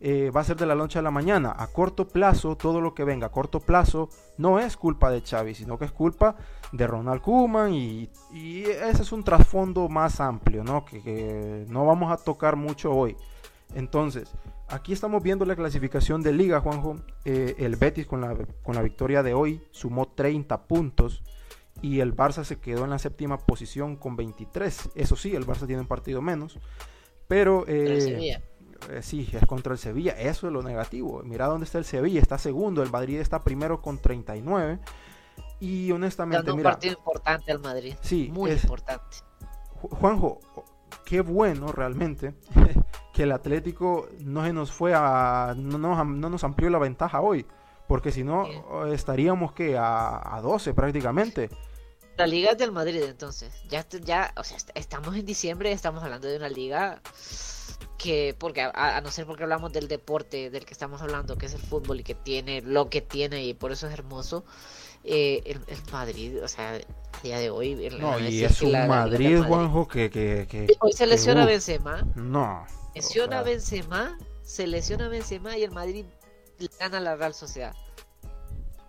[0.02, 1.54] eh, va a ser de la noche a la mañana.
[1.56, 4.08] A corto plazo, todo lo que venga a corto plazo
[4.38, 6.36] no es culpa de Xavi, sino que es culpa
[6.72, 10.86] de Ronald Koeman y, ese es un trasfondo más amplio, ¿no?
[10.86, 13.14] Que, no vamos a tocar mucho hoy.
[13.74, 14.32] Entonces,
[14.68, 16.96] aquí estamos viendo la clasificación de liga, Juanjo.
[17.26, 21.22] Eh, el Betis con la, con la victoria de hoy sumó 30 puntos
[21.82, 24.90] y el Barça se quedó en la séptima posición con 23.
[24.94, 26.58] Eso sí, el Barça tiene un partido menos,
[27.28, 27.64] pero...
[27.68, 28.40] Eh,
[28.88, 30.12] eh, sí, es contra el Sevilla.
[30.12, 31.22] Eso es lo negativo.
[31.24, 32.20] Mira dónde está el Sevilla.
[32.20, 32.82] Está segundo.
[32.82, 34.78] El Madrid está primero con 39.
[35.60, 37.94] Y honestamente, un partido importante al Madrid.
[38.00, 39.18] Sí, muy importante.
[39.82, 40.40] Juanjo,
[41.04, 42.34] qué bueno realmente
[43.12, 45.54] que el Atlético no se nos fue a.
[45.56, 47.46] No nos, no nos amplió la ventaja hoy.
[47.86, 48.46] Porque si no,
[48.86, 51.50] estaríamos que a, a 12 prácticamente.
[52.16, 53.52] La liga es del Madrid, entonces.
[53.68, 57.00] Ya, ya, o sea, estamos en diciembre, estamos hablando de una liga
[58.00, 61.52] que porque a, no ser porque hablamos del deporte del que estamos hablando que es
[61.52, 64.42] el fútbol y que tiene lo que tiene y por eso es hermoso
[65.04, 65.60] eh, el,
[65.92, 70.66] Madrid o sea a día de hoy no y es un Madrid, Juanjo que, que,
[70.78, 72.02] hoy se lesiona Benzema.
[72.14, 76.06] no lesiona Benzema se lesiona Benzema y el Madrid
[76.78, 77.74] gana a la Real Sociedad.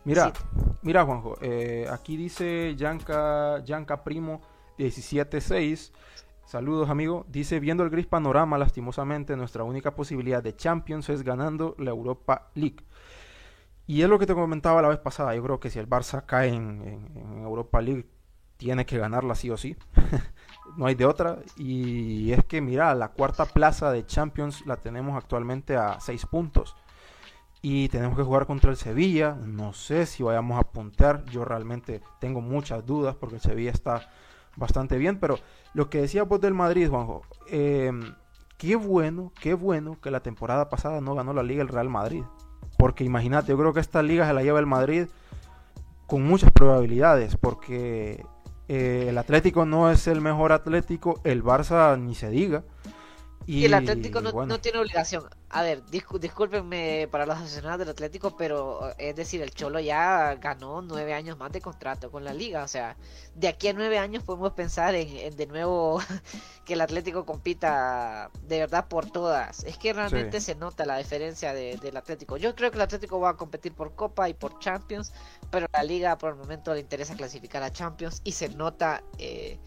[0.04, 0.32] Mira
[0.82, 4.42] mira Juanjo eh, aquí dice Yanka Yanka Primo
[4.78, 5.92] 17-6
[6.52, 7.26] Saludos amigo.
[7.30, 12.50] Dice, viendo el gris panorama, lastimosamente, nuestra única posibilidad de Champions es ganando la Europa
[12.56, 12.84] League.
[13.88, 15.34] Y es lo que te comentaba la vez pasada.
[15.34, 18.06] Yo creo que si el Barça cae en, Europa League,
[18.58, 19.78] tiene que ganarla sí o sí.
[20.76, 21.40] no hay de otra.
[21.56, 26.76] Y es que, mira, la cuarta plaza de Champions la tenemos actualmente a 6 puntos.
[27.62, 29.38] Y tenemos que jugar contra el Sevilla.
[29.42, 31.24] No sé si vayamos a puntear.
[31.28, 34.10] Yo realmente tengo muchas dudas porque el Sevilla está
[34.62, 35.20] bastante bien.
[35.20, 35.38] Pero
[35.74, 37.24] lo que decía vos del Madrid, Juanjo.
[37.50, 38.16] Em,
[38.58, 42.24] qué bueno, qué bueno que la temporada pasada no ganó la liga el Real Madrid.
[42.78, 45.08] Porque imagínate, yo creo que esta liga se la lleva el Madrid
[46.08, 47.36] con muchas probabilidades.
[47.36, 48.24] Porque
[48.70, 52.64] eh, el Atlético no es el mejor Atlético, el Barça ni se diga.
[53.46, 55.24] Y, el Atlético no, tiene obligación.
[55.54, 60.82] A ver, discúlpenme para los aficionados del Atlético, pero es decir, el Cholo ya ganó
[60.82, 62.64] nueve años más de contrato con la liga.
[62.64, 62.96] O sea,
[63.36, 66.00] de aquí a nueve años podemos pensar en, de nuevo
[66.66, 69.66] que el Atlético compita de verdad por todas.
[69.66, 72.38] Es que realmente se nota la diferencia del Atlético.
[72.38, 75.12] Yo creo que el Atlético va a competir por Copa y por Champions,
[75.50, 79.04] pero la liga por el momento le interesa clasificar a Champions y se nota.
[79.18, 79.60] Eh,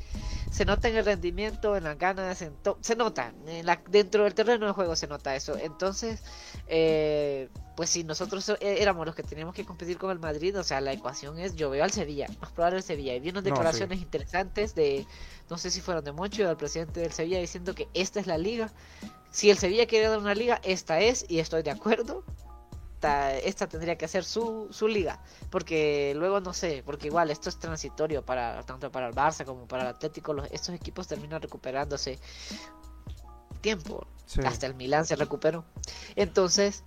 [0.51, 4.67] se nota en el rendimiento, en las ganas, se nota, en la, dentro del terreno
[4.67, 5.57] de juego se nota eso.
[5.75, 6.23] Entonces,
[6.69, 10.63] eh, pues si nosotros e, éramos los que teníamos que competir con el Madrid, o
[10.63, 13.15] sea, la ecuación es yo veo al Sevilla, más probable el Sevilla.
[13.15, 15.05] Y vi unas declaraciones interesantes de,
[15.51, 18.29] no sé si fueron de Mocho o del presidente del Sevilla diciendo que esta es
[18.29, 18.73] la liga.
[19.31, 22.23] Si el Sevilla quiere dar una liga, esta es, y estoy de acuerdo
[23.45, 25.21] esta, tendría que ser su, su liga.
[25.51, 29.67] Porque luego no sé, porque igual esto es transitorio para tanto para el Barça como
[29.67, 30.33] para el Atlético.
[30.33, 32.19] Los, estos equipos terminan recuperándose
[33.65, 34.07] tiempo.
[34.45, 35.65] Hasta el Milan se recuperó.
[36.17, 36.85] Entonces,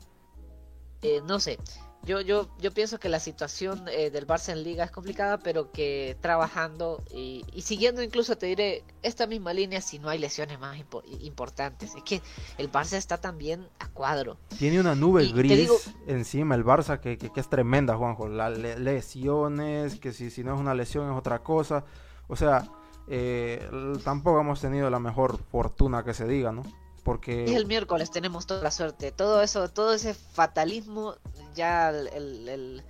[1.02, 1.58] eh, no sé.
[2.04, 5.72] Yo, yo, yo pienso que la situación eh, del Barça en Liga es complicada, pero
[5.72, 10.78] que trabajando y, siguiendo incluso, te diré, esta misma línea si no hay lesiones más
[11.20, 11.96] importantes.
[11.96, 12.22] Es que
[12.60, 14.38] el Barça está también a cuadro.
[14.60, 18.28] Tiene una nube gris encima el Barça que, que, es tremenda, Juanjo.
[18.28, 21.84] Las lesiones, que si, si no es una lesión es otra cosa.
[22.28, 22.70] O sea,
[23.08, 23.70] eh,
[24.04, 26.64] tampoco hemos tenido la mejor fortuna que se diga, ¿no?
[27.04, 27.46] Porque...
[27.56, 29.12] el miércoles tenemos toda la suerte.
[29.12, 31.16] Todo eso, todo ese fatalismo,
[31.56, 32.84] ya el, el,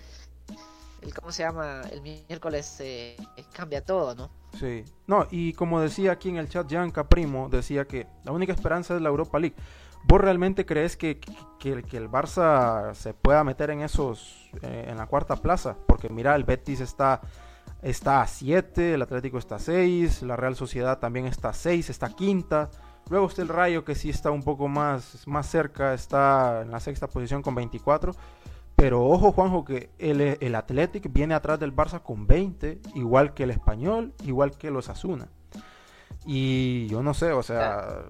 [1.13, 1.84] ¿cómo se llama?
[1.91, 3.15] El miércoles eh,
[3.53, 4.32] cambia todo, ¿no?
[4.60, 4.84] Sí.
[5.06, 8.95] No, y como decía aquí en el chat Yanka Primo, decía que la única esperanza
[8.95, 9.56] es la Europa League.
[10.06, 11.19] ¿Vos realmente crees que,
[11.60, 15.75] que, que el Barça se pueda meter en esos, eh, en la cuarta plaza?
[15.86, 17.21] Porque mira, el Betis está
[17.89, 21.89] está a 7, el Atlético está a 6, la Real Sociedad también está a 6,
[21.89, 22.69] está quinta.
[23.10, 26.80] Luego está el Rayo que sí está un poco más, más cerca, está en la
[26.80, 28.13] sexta posición con 24.
[28.76, 33.43] Pero ojo Juanjo que el, el Athletic viene atrás del Barça con 20, igual que
[33.43, 35.30] el Español, igual que los Asuna.
[36.26, 38.04] Y yo no sé, o sea,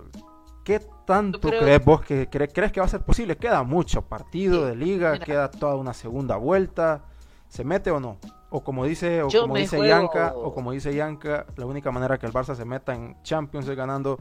[0.66, 3.38] ¿qué tanto crees vos que crees que va a ser posible?
[3.38, 7.04] Queda mucho partido de liga, queda toda una segunda vuelta.
[7.50, 8.18] ¿Se mete o no?
[8.50, 12.26] O como dice, o como dice Yanka, o como dice Yanka, la única manera que
[12.26, 14.20] el Barça se meta en Champions es ganando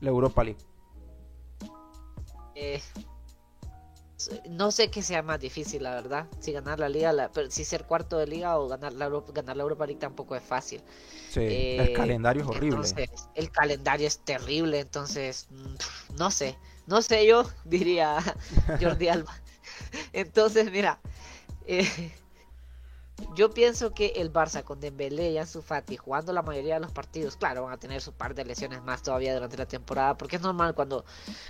[0.00, 0.60] la Europa League.
[2.54, 2.80] Eh,
[4.48, 6.26] no sé qué sea más difícil, la verdad.
[6.40, 9.62] Si ganar la liga, pero si ser cuarto de liga o ganar la, ganar la
[9.62, 10.82] Europa League tampoco es fácil.
[11.30, 12.88] Sí, el eh, calendario es horrible.
[13.34, 16.56] el calendario es terrible, entonces, mm, no sé.
[16.86, 18.18] No sé yo, diría
[18.80, 19.34] Jordi Alba.
[20.12, 21.00] Entonces, mira,
[21.66, 22.12] eh,
[23.34, 26.92] yo pienso que el Barça con Dembélé y Ansu Fati jugando la mayoría de los
[26.92, 30.36] partidos, claro, van a tener su par de lesiones más todavía durante la temporada, porque
[30.36, 31.04] es normal cuando,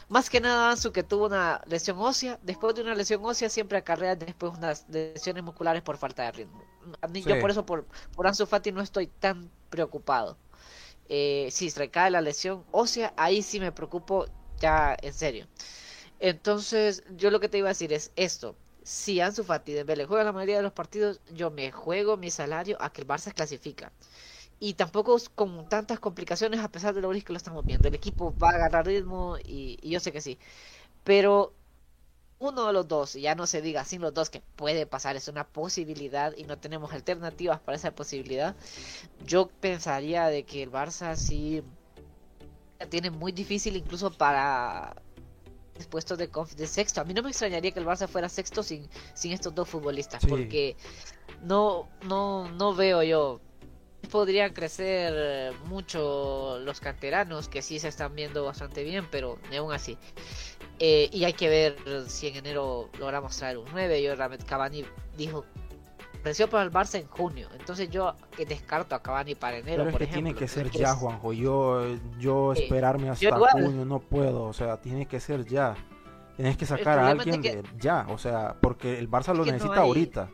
[0.09, 3.79] más que nada Ansu que tuvo una lesión ósea, después de una lesión ósea siempre
[3.79, 6.62] acarrea después unas lesiones musculares por falta de ritmo.
[7.00, 10.37] A mí, Yo por eso por, por Ansu Fati no estoy tan preocupado.
[11.09, 14.26] Eh, si recae la lesión ósea, ahí sí me preocupo
[14.61, 15.46] ya en serio.
[16.20, 20.22] Entonces, yo lo que te iba a decir es esto si Ansu Fati Dembélé juega
[20.22, 23.90] la mayoría de los partidos, yo me juego mi salario a que el Barça clasifica.
[24.61, 27.88] Y tampoco con tantas complicaciones, a pesar de lo que lo estamos viendo.
[27.88, 30.38] El equipo va a agarrar ritmo y, yo sé que sí.
[31.03, 31.53] Pero
[32.38, 35.27] uno de los dos, ya no se diga sin los dos que puede pasar, es
[35.27, 38.55] una posibilidad y no tenemos alternativas para esa posibilidad.
[39.27, 41.61] Yo pensaría de que el Barça sí
[42.88, 44.94] tiene muy difícil incluso para
[45.87, 47.01] puestos de, de sexto.
[47.01, 50.25] A mí no me extrañaría que el Barça fuera sexto sin, sin estos dos futbolistas,
[50.27, 50.77] porque
[51.43, 53.41] no, no, no veo yo.
[54.11, 59.99] Podrían crecer mucho los canteranos, que sí se están viendo bastante bien, pero aún así.
[60.79, 61.77] Eh, y hay que ver
[62.09, 64.03] si en enero logramos traer un 9.
[64.03, 64.85] Yo realmente Cavani
[65.17, 65.45] dijo
[66.27, 67.49] Venció para el Barça en junio.
[67.57, 69.85] Entonces yo descarto a Cavani para enero.
[69.85, 71.33] Pero es que tiene que ser ya, Juanjo.
[71.33, 71.87] Yo,
[72.19, 74.43] yo esperarme hasta junio no puedo.
[74.43, 75.77] O sea, tiene que ser ya.
[76.35, 78.07] Tienes que sacar a alguien de ya.
[78.09, 80.29] O sea, porque el Barça lo necesita ahorita.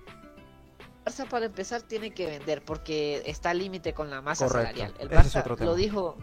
[1.04, 4.94] Barça para empezar tiene que vender porque está al límite con la masa salarial.
[4.98, 6.16] El Barça lo dijo,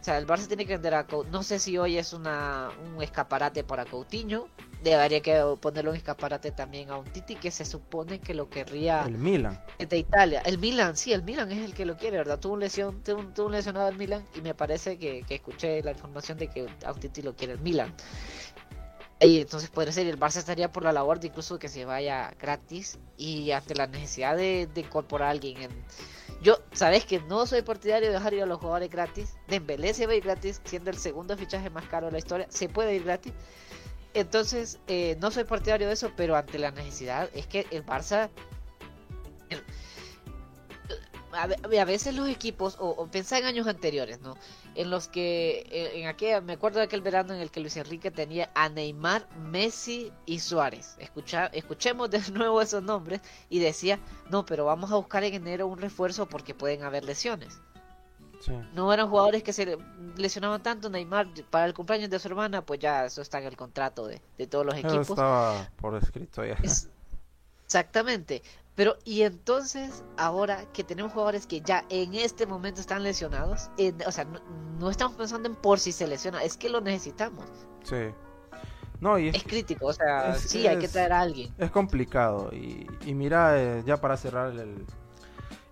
[0.00, 3.00] o sea, el Barça tiene que vender a No sé si hoy es una, un
[3.00, 4.48] escaparate para Coutinho.
[4.82, 9.04] Debería que ponerle un escaparate también a un Titi que se supone que lo querría.
[9.06, 9.62] El Milan.
[9.78, 10.42] De Italia.
[10.44, 12.40] El Milan, sí, el Milan es el que lo quiere, ¿verdad?
[12.40, 15.92] Tuvo un lesión, tuvo, un lesionado el Milan y me parece que, que escuché la
[15.92, 17.94] información de que a un Titi lo quiere el Milan.
[19.22, 22.34] Y entonces podría ser, el Barça estaría por la labor de incluso que se vaya
[22.40, 25.70] gratis y ante la necesidad de, incorporar a alguien en...
[26.42, 29.36] Yo, sabes que no soy partidario de dejar ir a los jugadores gratis.
[29.46, 32.46] Dembélé se va a ir gratis, siendo el segundo fichaje más caro de la historia,
[32.50, 33.32] se puede ir gratis.
[34.14, 38.30] Entonces, eh, no soy partidario de eso, pero ante la necesidad es que el Barça
[41.32, 44.36] a, veces los equipos, o, o en años anteriores, ¿no?
[44.74, 48.10] En los que, en, aquella, me acuerdo de aquel verano en el que Luis Enrique
[48.10, 50.96] tenía a Neymar, Messi y Suárez.
[50.98, 53.98] Escucha, escuchemos de nuevo esos nombres y decía,
[54.30, 57.60] no, pero vamos a buscar en enero un refuerzo porque pueden haber lesiones.
[58.74, 59.78] No eran jugadores que se
[60.16, 60.90] lesionaban tanto.
[60.90, 64.20] Neymar, para el cumpleaños de su hermana, pues ya eso está en el contrato de,
[64.46, 65.10] todos los equipos.
[65.10, 66.56] estaba por escrito ya.
[67.64, 68.42] exactamente.
[68.74, 73.70] Pero, y entonces, ahora que tenemos jugadores que ya en este momento están lesionados,
[74.06, 74.26] o sea,
[74.78, 77.44] no, estamos pensando en por si se lesiona, es que lo necesitamos.
[77.82, 78.14] Sí.
[78.98, 81.52] No, y es, crítico, o sea, sí, hay que traer a alguien.
[81.58, 82.50] Es complicado.
[82.52, 84.86] Y, y mira, eh, ya para cerrar el,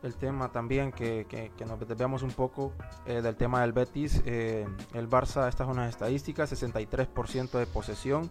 [0.02, 2.72] el tema también, que, que, que nos veamos un poco
[3.06, 4.22] eh, del tema del Betis.
[4.24, 8.30] Eh, el Barça, estas son unas estadísticas: 63% de posesión,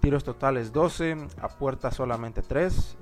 [0.00, 2.96] tiros totales 12, a puerta solamente 3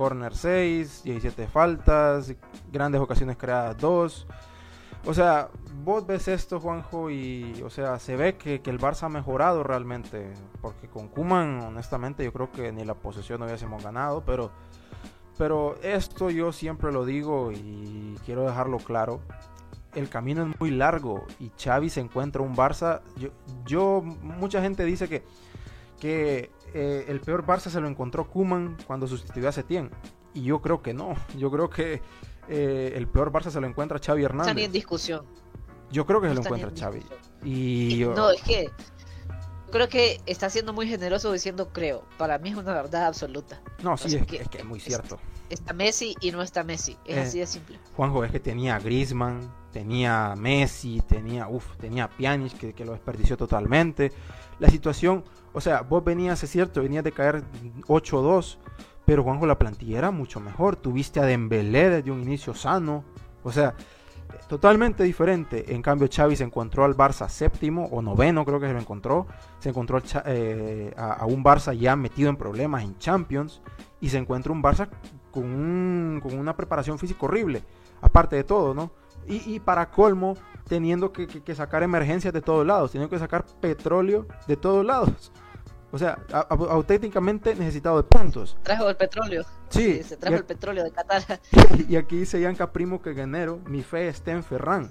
[0.00, 2.34] corner 6, 17 faltas,
[2.72, 4.26] grandes ocasiones creadas 2.
[5.04, 5.50] O sea,
[5.84, 10.32] vos ves esto, Juanjo, y o sea, se ve que, el Barça ha mejorado realmente.
[10.62, 14.24] Porque con Kuman, honestamente, yo creo que ni la posesión no hubiésemos ganado.
[14.24, 14.50] Pero,
[15.38, 19.20] pero esto yo siempre lo digo y quiero dejarlo claro.
[19.94, 23.00] El camino es muy largo y Xavi se encuentra un Barça.
[23.16, 23.30] Yo,
[23.66, 25.24] yo mucha gente dice que,
[25.98, 29.90] que eh, el peor Barça se lo encontró Kuman cuando sustituyó a Setién.
[30.32, 31.14] Y yo creo que no.
[31.36, 32.00] Yo creo que
[32.48, 34.50] eh, el peor Barça se lo encuentra Xavi Hernández.
[34.50, 35.26] Está ni en discusión.
[35.90, 37.02] Yo creo que se lo encuentra Xavi.
[37.44, 38.70] Y No, es que
[39.70, 42.04] creo que está siendo muy generoso diciendo creo.
[42.18, 43.60] Para mí es una verdad absoluta.
[43.82, 45.18] No, sí, es, que, es, muy cierto.
[45.48, 46.96] Está Messi y no está Messi.
[47.04, 47.78] Es eh, así de simple.
[47.96, 53.36] Juanjo, es que tenía Griezmann, tenía Messi, tenía, uf, tenía Pjanic que, que lo desperdició
[53.36, 54.12] totalmente.
[54.58, 57.42] La situación, o sea, vos venías, es cierto, venías de caer
[57.86, 58.58] 8-2,
[59.06, 60.76] pero Juanjo, la plantilla era mucho mejor.
[60.76, 63.04] Tuviste a Dembélé desde un inicio sano.
[63.42, 63.74] O sea,
[64.48, 65.74] totalmente diferente.
[65.74, 69.26] En cambio, Xavi se encontró al Barça séptimo o noveno, creo que se lo encontró.
[69.58, 73.62] Se encontró eh, a, un Barça ya metido en problemas en Champions.
[74.00, 74.88] Y se encuentra un Barça
[75.30, 77.62] con, una preparación física horrible.
[78.00, 78.90] Aparte de todo, ¿no?
[79.26, 80.34] Y, y para colmo,
[80.66, 85.32] teniendo que, que, sacar emergencias de todos lados, teniendo que sacar petróleo de todos lados.
[85.92, 88.56] O sea, auténticamente necesitado de puntos.
[88.62, 89.44] Trajo el petróleo.
[89.70, 90.02] Sí.
[90.02, 91.22] se trajo el petróleo de Qatar.
[91.88, 94.90] Y aquí dice Yanka Primo que Ganero, mi fe está en Ferran.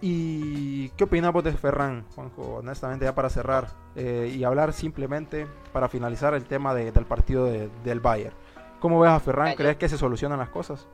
[0.00, 2.56] ¿Y qué opinamos de Ferran, Juanjo?
[2.56, 8.00] Honestamente, ya para cerrar eh, y hablar simplemente para finalizar el tema del partido del
[8.00, 8.34] Bayern.
[8.80, 9.54] ¿Cómo ves a Ferran?
[9.54, 10.86] ¿Crees que se solucionan las cosas?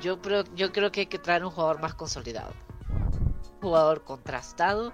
[0.00, 2.52] Yo creo, yo creo que hay que traer un jugador más consolidado.
[2.90, 4.92] Un jugador contrastado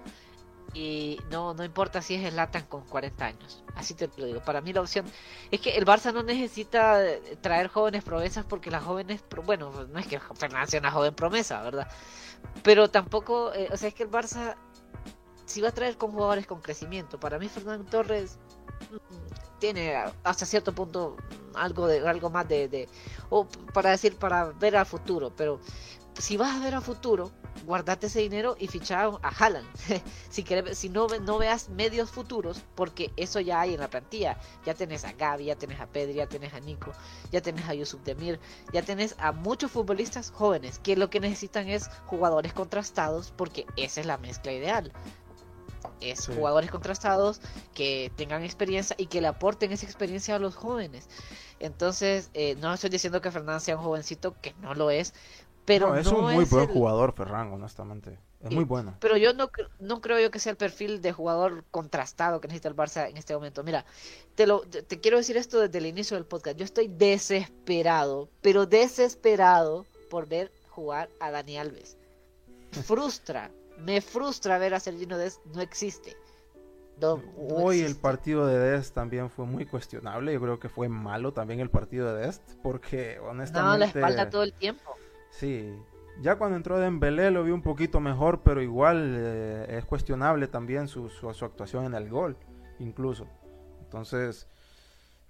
[0.75, 3.65] y no, no importa si es el Latan con 40 años.
[3.75, 4.41] Así te lo digo.
[4.41, 5.05] Para mí la opción
[5.51, 7.01] es que el Barça no necesita
[7.41, 11.63] traer jóvenes promesas porque las jóvenes, bueno, no es que Fernández sea una joven promesa,
[11.63, 11.89] ¿verdad?
[12.63, 14.57] Pero tampoco, eh, o sea, es que el Barça
[15.53, 17.21] si va a traer con jugadores con crecimiento.
[17.21, 18.39] Para mí Fernando Torres
[18.91, 21.17] mm, tiene hasta cierto punto
[21.55, 22.89] algo de algo más de, de
[23.29, 25.61] o para decir para ver al futuro, pero
[26.19, 27.31] si vas a ver a futuro,
[27.67, 29.69] guardate ese dinero y ficha a Haaland.
[30.31, 34.39] si si no, no veas medios futuros, porque eso ya hay en la plantilla.
[34.65, 36.93] Ya tenés a Gaby, ya tenés a Pedri, ya tenés a Nico,
[37.31, 38.41] ya tenés a Yusuf Demir,
[38.73, 44.01] ya tenés a muchos futbolistas jóvenes que lo que necesitan es jugadores contrastados, porque esa
[44.01, 44.93] es la mezcla ideal.
[46.01, 47.41] Es jugadores contrastados
[47.75, 51.09] que tengan experiencia y que le aporten esa experiencia a los jóvenes.
[51.61, 55.15] Entonces, eh, no estoy diciendo que Fernández sea un jovencito, que no lo es,
[55.79, 58.19] pero no, es un muy buen jugador, Ferran, honestamente.
[58.41, 58.97] Es muy bueno.
[59.01, 62.69] Pero yo no, no creo yo que sea el perfil de jugador contrastado que necesita
[62.69, 63.63] el Barça en este momento.
[63.63, 63.85] Mira,
[64.35, 66.57] te, lo, te quiero decir esto desde el inicio del podcast.
[66.57, 71.97] Yo estoy desesperado, pero desesperado por ver jugar a Dani Alves.
[72.71, 76.17] Frustra, me frustra ver a Sergino Des, no existe.
[77.51, 80.33] Hoy el partido de Dest también fue muy cuestionable.
[80.33, 82.43] Yo creo que fue malo también el partido de Dest.
[82.63, 83.73] Porque honestamente.
[83.73, 84.95] No, la espalda todo el tiempo.
[85.33, 85.75] Sí.
[86.21, 90.87] Ya cuando entró Dembélé lo vi un poquito mejor, pero igual eh, es cuestionable también
[90.87, 92.37] su, su, actuación en el gol,
[92.79, 93.27] incluso.
[93.81, 94.47] Entonces,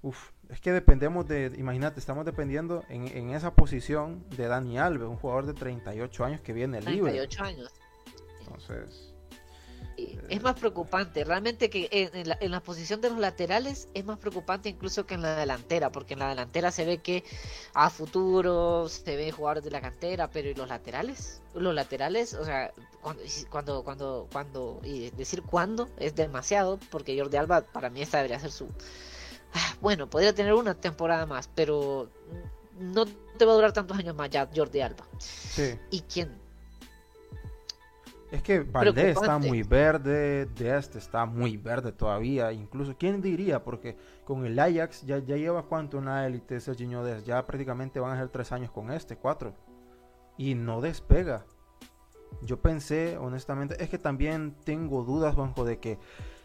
[0.02, 5.08] uff, es que dependemos de, imagínate, estamos dependiendo en, en, esa posición de Dani Alves,
[5.08, 7.12] un jugador de 38 años que viene libre.
[7.12, 7.72] 38 años.
[8.40, 9.11] Entonces,
[9.96, 11.24] es más preocupante.
[11.24, 15.36] Realmente que en, la, posición de los laterales es más preocupante incluso que en la
[15.36, 17.24] delantera, porque en la delantera se ve que
[17.74, 21.42] a futuro se ven jugadores de la cantera, pero ¿y los laterales?
[21.54, 22.72] Los laterales, o sea,
[23.50, 28.40] cuando, cuando, cuando, y decir cuándo es demasiado, porque Jordi Alba para mí esta debería
[28.40, 28.68] ser su...
[29.54, 32.08] Ah, bueno, podría tener una temporada más, pero
[32.78, 35.06] no te va a durar tantos años más ya Jordi Alba.
[35.90, 36.41] ¿Y quién?
[38.32, 43.62] Es que Valdés está muy verde, de este está muy verde todavía, incluso, ¿quién diría?
[43.62, 48.00] Porque con el Ajax ya, ya lleva cuánto en la élite Serginho Dest, ya prácticamente
[48.00, 49.52] van a ser tres años con este, cuatro,
[50.38, 51.44] y no despega.
[52.40, 55.98] Yo pensé, honestamente, es que también tengo dudas, Juanjo, de que,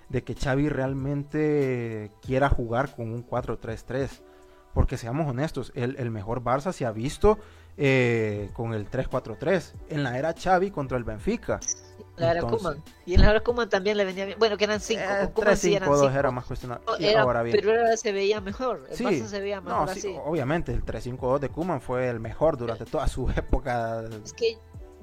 [0.09, 4.23] de que Xavi realmente quiera jugar con un 4-3-3.
[4.73, 7.39] Porque seamos honestos, el, el mejor Barça se ha visto
[7.79, 11.59] eh, con el 3-4-3 en la era Xavi contra el Benfica.
[12.15, 12.83] La era Kuman.
[13.05, 14.39] Y en la era Kuman también le venía bien.
[14.39, 14.99] Bueno, que eran 5.
[14.99, 17.15] Eh, 3-5-2 era más cuestionable.
[17.15, 17.55] ahora bien.
[17.55, 18.87] Pero ahora se veía mejor.
[18.89, 20.15] El sí, se veía mejor no, así.
[20.25, 24.03] obviamente, el 3-5-2 de Kuman fue el mejor durante toda su época.
[24.25, 24.57] Es que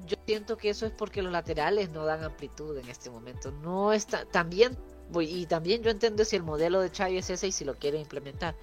[0.06, 3.52] yo siento que eso es porque los laterales no dan amplitud en este momento.
[3.52, 4.24] No está.
[4.24, 4.76] También.
[5.20, 8.00] Y también yo entiendo si el modelo de Xavi es ese y si lo quiere
[8.00, 8.56] implementar.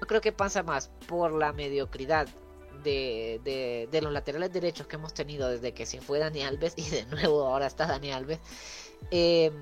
[0.00, 2.28] Creo que pasa más por la mediocridad
[2.82, 6.88] de, de, los laterales derechos que hemos tenido desde que se fue Dani Alves y
[6.88, 8.40] de nuevo ahora está Dani Alves.
[9.10, 9.52] Eh,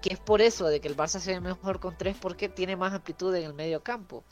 [0.00, 2.76] que es por eso de que el Barça se ve mejor con tres porque tiene
[2.76, 4.24] más amplitud en el medio campo.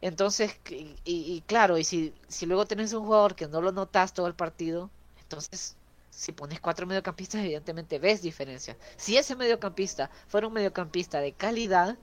[0.00, 0.56] Entonces,
[1.04, 4.34] y, claro, y si, si luego tenés un jugador que no lo notas todo el
[4.34, 5.76] partido, entonces
[6.10, 8.76] si pones cuatro mediocampistas, evidentemente ves diferencia.
[8.96, 11.98] Si ese mediocampista fuera un mediocampista de calidad,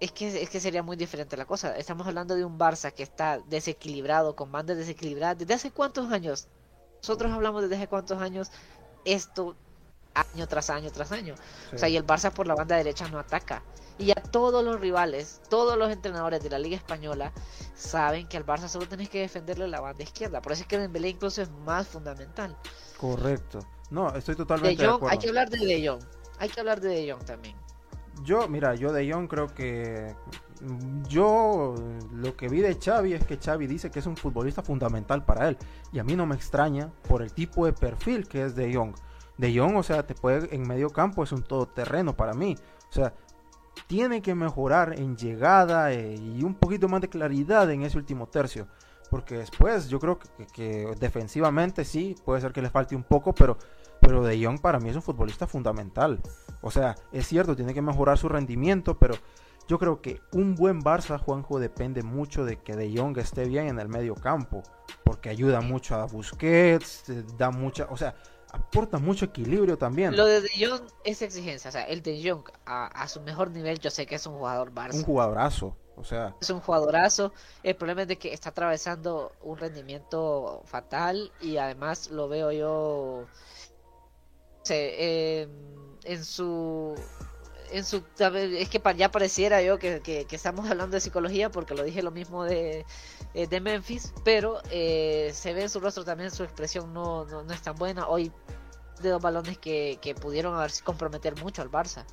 [0.00, 1.76] es que, es que sería muy diferente la cosa.
[1.76, 5.38] Estamos hablando de un Barça que está desequilibrado, con bandas desequilibradas.
[5.38, 6.48] ¿Desde hace cuántos años?
[6.98, 8.50] Nosotros hablamos desde hace cuántos años
[9.04, 9.56] esto
[10.14, 11.34] año tras año tras año.
[11.72, 13.62] O sea, y el Barça por la banda derecha no ataca.
[13.98, 17.32] Y a todos los rivales, todos los entrenadores de la Liga Española
[17.74, 20.40] saben que al Barça solo tenés que defenderle la banda izquierda.
[20.40, 22.56] Por eso es que Dembélé incluso es más fundamental.
[22.98, 23.60] Correcto.
[23.90, 25.08] No, estoy totalmente de, acuerdo.
[25.08, 26.02] Hay que hablar de De Jong.
[26.38, 27.56] Hay que hablar de De Jong también.
[28.24, 30.14] Yo, mira, yo de Jong creo que
[31.08, 31.74] yo
[32.12, 35.48] lo que vi de Xavi es que Xavi dice que es un futbolista fundamental para
[35.48, 35.58] él
[35.92, 38.94] y a mí no me extraña por el tipo de perfil que es de Jong.
[39.36, 42.56] De Jong, o sea, te puede en medio campo es un todoterreno para mí.
[42.88, 43.12] O sea,
[43.86, 48.28] tiene que mejorar en llegada eh, y un poquito más de claridad en ese último
[48.28, 48.68] tercio.
[49.10, 53.34] Porque después yo creo que, que defensivamente sí, puede ser que le falte un poco,
[53.34, 53.58] pero
[54.04, 56.20] pero De Jong para mí es un futbolista fundamental.
[56.60, 59.14] O sea, es cierto, tiene que mejorar su rendimiento, pero
[59.66, 63.68] yo creo que un buen Barça, Juanjo, depende mucho de que De Jong esté bien
[63.68, 64.62] en el medio campo,
[65.04, 67.04] porque ayuda mucho a Busquets,
[67.38, 68.14] da mucha, o sea,
[68.52, 70.16] aporta mucho equilibrio también.
[70.16, 73.78] Lo de De Jong es exigencia, o sea, el De Jong a, su mejor nivel,
[73.78, 74.96] yo sé que es un jugador Barça.
[74.96, 76.36] Un jugadorazo, o sea.
[76.42, 77.32] Es un jugadorazo.
[77.62, 83.26] El problema es de que está atravesando un rendimiento fatal y además lo veo yo
[84.70, 85.48] eh,
[86.04, 86.94] en su
[87.70, 92.02] en su es que ya pareciera yo que, estamos hablando de psicología porque lo dije
[92.02, 92.84] lo mismo de,
[93.34, 97.52] eh, de Memphis pero eh, se ve en su rostro también su expresión no, no,
[97.52, 98.06] es tan buena.
[98.06, 98.30] Hoy
[99.02, 102.04] de dos balones que, que pudieron haber comprometer mucho al Barça.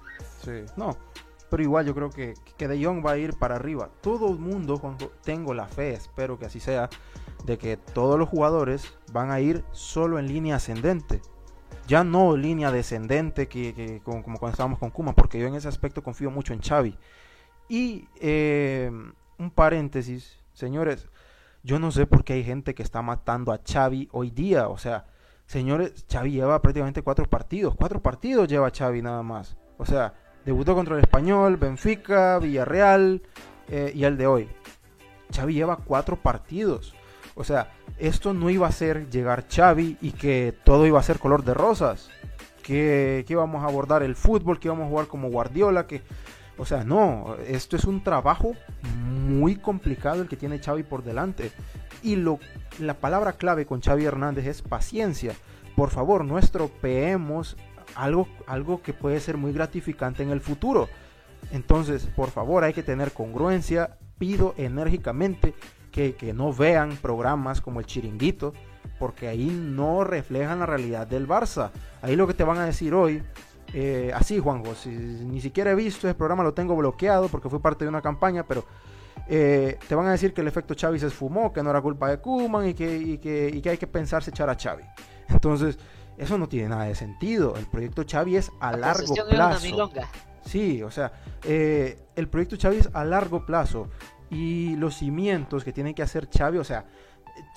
[0.44, 0.66] Sí.
[0.76, 0.98] No
[1.52, 3.90] pero igual yo creo que, que De Jong va a ir para arriba.
[4.00, 4.82] Todo el mundo
[5.22, 6.90] tengo la fe espero que así sea
[7.44, 11.22] de que todos los jugadores van a ir solo en línea ascendente
[11.88, 16.04] ya no línea descendente que, como, cuando estábamos con Kuma, porque yo en ese aspecto
[16.04, 16.98] confío mucho en Xavi.
[17.68, 18.92] Y eh,
[19.38, 21.08] un paréntesis, señores,
[21.64, 24.78] yo no sé por qué hay gente que está matando a Xavi hoy día, o
[24.78, 25.06] sea,
[25.46, 30.14] señores, Xavi lleva prácticamente cuatro partidos, cuatro partidos lleva Xavi nada más, o sea,
[30.46, 33.22] debutó contra el Español, Benfica, Villarreal
[33.70, 34.50] eh, y el de hoy.
[35.34, 36.96] Xavi lleva cuatro partidos.
[37.42, 41.18] O sea, esto no iba a ser llegar Xavi y que todo iba a ser
[41.18, 42.10] color de rosas.
[42.62, 46.04] Que, que íbamos a abordar el fútbol, que íbamos a jugar como Guardiola, que...
[46.60, 48.54] O sea, no, esto es un trabajo
[48.96, 51.52] muy complicado el que tiene Xavi por delante.
[52.04, 52.38] Y lo,
[52.78, 55.34] la palabra clave con Xavi Hernández es paciencia.
[55.76, 57.58] Por favor, no estropeemos
[57.96, 60.90] algo, algo que puede ser muy gratificante en el futuro.
[61.52, 63.98] Entonces, por favor, hay que tener congruencia.
[64.20, 65.56] Pido enérgicamente
[65.92, 68.54] que, no vean programas como el Chiringuito,
[69.00, 71.72] porque ahí no reflejan la realidad del Barça.
[72.02, 73.22] Ahí lo que te van a decir hoy,
[73.74, 77.62] eh, así Juanjo, si, ni siquiera he visto ese programa, lo tengo bloqueado porque fue
[77.62, 78.66] parte de una campaña, pero
[79.28, 82.10] eh, te van a decir que el efecto Xavi se esfumó, que no era culpa
[82.10, 84.84] de Kuman y que, y que, y que hay que pensarse echar a Xavi.
[85.30, 85.78] Entonces,
[86.18, 87.56] eso no tiene nada de sentido.
[87.58, 89.90] El proyecto Xavi es a largo plazo.
[90.46, 91.14] Sí, o sea,
[91.44, 93.90] eh, el proyecto Xavi es a largo plazo
[94.32, 96.86] y los cimientos que tiene que hacer Xavi, o sea,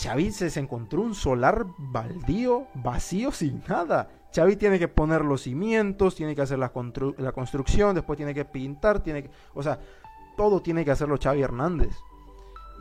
[0.02, 4.10] Xavi se, encontró un solar baldío, vacío, sin nada.
[4.34, 6.72] Xavi tiene que poner los cimientos, tiene que hacer la,
[7.18, 9.78] la construcción, después tiene que pintar, tiene que, o sea,
[10.36, 11.96] todo tiene que hacerlo Xavi Hernández.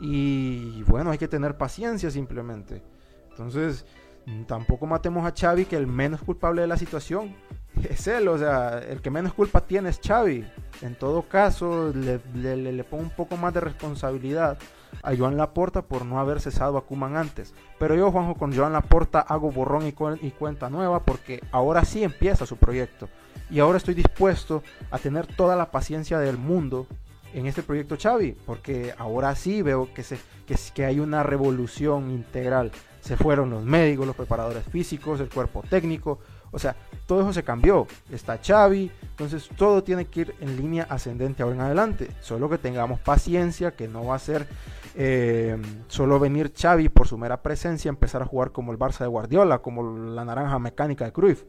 [0.00, 2.82] Y bueno, hay que tener paciencia simplemente.
[3.30, 3.86] Entonces,
[4.48, 7.36] tampoco matemos a Xavi, que el menos culpable de la situación
[7.88, 10.44] es él, o sea, el que menos culpa tiene es Xavi.
[10.82, 12.20] En todo caso, le,
[12.56, 14.58] le, pongo un poco más de responsabilidad
[15.02, 17.54] a Joan Laporta por no haber cesado a Kuman antes.
[17.78, 19.94] Pero yo, Juanjo, con Joan Laporta hago borrón y,
[20.26, 23.08] y cuenta nueva porque ahora sí empieza su proyecto.
[23.50, 26.86] Y ahora estoy dispuesto a tener toda la paciencia del mundo
[27.34, 32.10] en este proyecto Xavi, porque ahora sí veo que, se, que, que hay una revolución
[32.10, 32.72] integral.
[33.00, 36.20] Se fueron los médicos, los preparadores físicos, el cuerpo técnico,
[36.54, 36.76] o sea,
[37.06, 37.86] todo eso se cambió.
[38.10, 42.10] Está Xavi, entonces todo tiene que ir en línea ascendente ahora en adelante.
[42.20, 44.46] Solo que tengamos paciencia, que no va a ser
[44.94, 49.08] eh, solo venir Xavi por su mera presencia, empezar a jugar como el Barça de
[49.08, 51.42] Guardiola, como la naranja mecánica de Cruyff.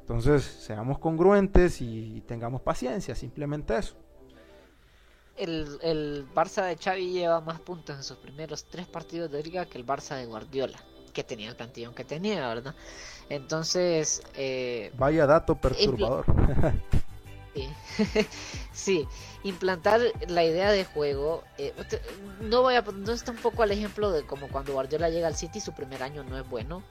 [0.00, 3.96] Entonces, seamos congruentes y tengamos paciencia, simplemente eso.
[5.36, 9.64] El, el Barça de Xavi lleva más puntos en sus primeros tres partidos de liga
[9.64, 10.78] que el Barça de Guardiola
[11.10, 12.74] que tenía el plantillón que tenía, ¿verdad?
[13.30, 14.22] Entonces...
[14.34, 16.24] Eh, Vaya dato perturbador.
[18.72, 19.06] sí,
[19.44, 21.44] implantar la idea de juego.
[21.56, 21.72] Eh,
[22.40, 25.36] no voy a no está un poco al ejemplo de como cuando Guardiola llega al
[25.36, 26.82] City, su primer año no es bueno.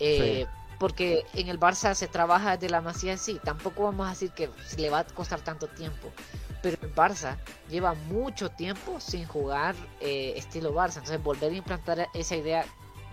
[0.00, 0.46] Eh,
[0.78, 3.40] porque en el Barça se trabaja desde la masía en sí.
[3.42, 6.12] Tampoco vamos a decir que le va a costar tanto tiempo.
[6.62, 7.36] Pero el Barça
[7.68, 10.98] lleva mucho tiempo sin jugar estilo Barça.
[10.98, 12.64] Entonces volver a implantar esa idea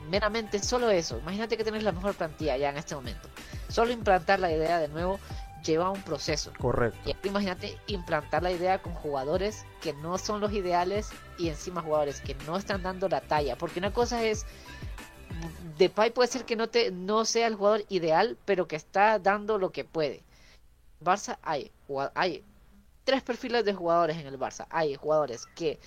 [0.09, 1.17] meramente solo eso.
[1.19, 3.29] Imagínate que tienes la mejor plantilla ya en este momento.
[3.69, 5.19] Solo implantar la idea de nuevo
[5.63, 6.51] lleva un proceso.
[6.59, 6.99] Correcto.
[7.09, 12.21] Y imagínate implantar la idea con jugadores que no son los ideales y encima jugadores
[12.21, 13.57] que no están dando la talla.
[13.57, 14.45] Porque una cosa es
[15.77, 19.57] Depay puede ser que no te no sea el jugador ideal, pero que está dando
[19.57, 20.23] lo que puede.
[21.03, 21.71] Barça hay
[22.13, 22.43] hay
[23.03, 24.67] tres perfiles de jugadores en el Barça.
[24.69, 25.79] Hay jugadores que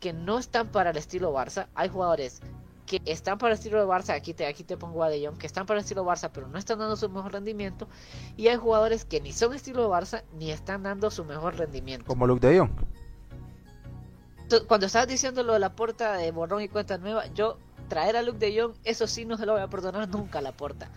[0.00, 2.40] que no están para el estilo Barça, hay jugadores
[2.86, 5.36] que están para el estilo de Barça, aquí te, aquí te pongo a De Jong,
[5.36, 7.88] que están para el estilo de Barça, pero no están dando su mejor rendimiento.
[8.36, 12.06] Y hay jugadores que ni son estilo de Barça, ni están dando su mejor rendimiento.
[12.06, 12.70] Como Luke De Jong.
[14.68, 17.58] Cuando estabas diciendo lo de la puerta de borrón y cuenta nueva, yo
[17.88, 20.42] traer a Luke De Jong, eso sí no se lo voy a perdonar nunca a
[20.42, 20.88] la puerta.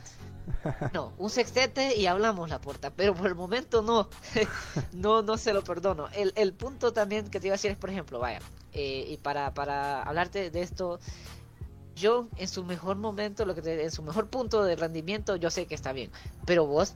[0.93, 4.09] No, un sextete y hablamos la puerta, pero por el momento no,
[4.93, 6.07] no, no se lo perdono.
[6.09, 8.39] El, el punto también que te iba a decir es, por ejemplo, vaya,
[8.73, 10.99] eh, y para, para hablarte de esto,
[11.99, 15.65] yo en su mejor momento, lo que en su mejor punto de rendimiento, yo sé
[15.65, 16.11] que está bien.
[16.45, 16.95] Pero vos,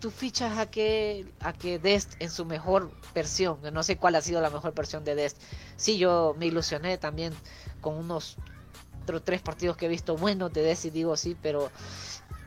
[0.00, 4.20] tú fichas a que, a que Dest en su mejor versión, no sé cuál ha
[4.20, 5.40] sido la mejor versión de Dest.
[5.76, 7.32] Sí, yo me ilusioné también
[7.80, 8.36] con unos
[9.02, 11.70] otros tres partidos que he visto buenos de Dest y digo sí, pero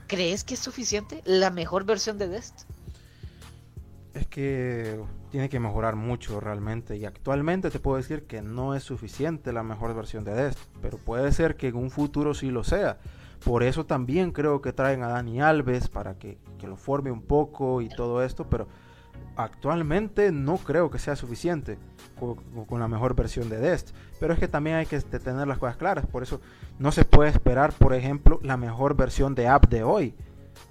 [0.07, 2.63] ¿crees que es suficiente la mejor versión de Dest?
[4.13, 4.99] Es que
[5.31, 9.63] tiene que mejorar mucho realmente y actualmente te puedo decir que no es suficiente la
[9.63, 12.97] mejor versión de Dest, pero puede ser que en un futuro sí lo sea.
[13.43, 17.81] Por eso también creo que traen a Dani Alves para que, lo forme un poco
[17.81, 18.67] y todo esto, pero
[19.37, 21.77] actualmente no creo que sea suficiente
[22.19, 23.91] con, la mejor versión de Dest.
[24.19, 26.41] Pero es que también hay que tener las cosas claras, por eso
[26.79, 30.15] no se puede esperar, por ejemplo, la mejor versión de App de hoy,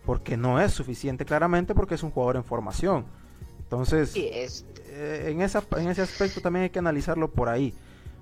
[0.05, 3.07] porque no es suficiente claramente porque es un jugador en formación
[3.69, 7.75] entonces, eh, en, esa, en ese aspecto también hay que analizarlo por ahí.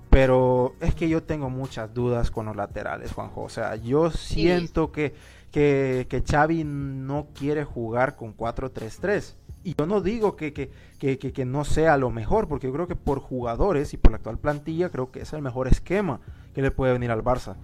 [0.09, 3.43] Pero es que yo tengo muchas dudas con los laterales, Juanjo.
[3.43, 5.15] O sea, yo siento que,
[5.49, 9.35] que, que, Xavi no quiere jugar con 4-3-3.
[9.63, 10.69] Y yo no digo que, que,
[10.99, 14.17] que, que, no sea lo mejor, porque yo creo que por jugadores y por la
[14.17, 16.19] actual plantilla, creo que es el mejor esquema
[16.53, 17.55] que le puede venir al Barça.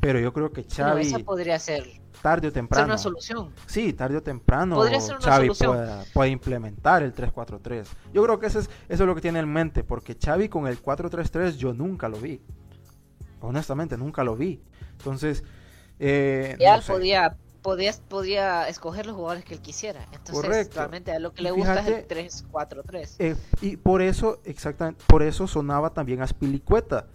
[0.00, 1.02] Pero yo creo que Xavi...
[1.02, 2.86] esa podría ser tarde o temprano.
[2.86, 3.52] una solución.
[3.66, 5.50] Sí, tarde o temprano Podría ser una Xavi
[6.12, 7.86] Puede, implementar el 3-4-3.
[8.12, 10.66] Yo creo que eso es, eso es lo que tiene en mente, porque Xavi con
[10.66, 12.40] el 4-3-3 yo nunca lo vi.
[13.40, 14.62] Honestamente, nunca lo vi.
[14.98, 15.44] Entonces...
[15.98, 20.06] Eh, podía podía, podía escoger los jugadores que él quisiera.
[20.12, 23.16] Entonces, realmente a lo que le gusta es el 3-4-3.
[23.18, 27.06] Eh, y por eso, exactamente, por eso sonaba también Aspilicueta.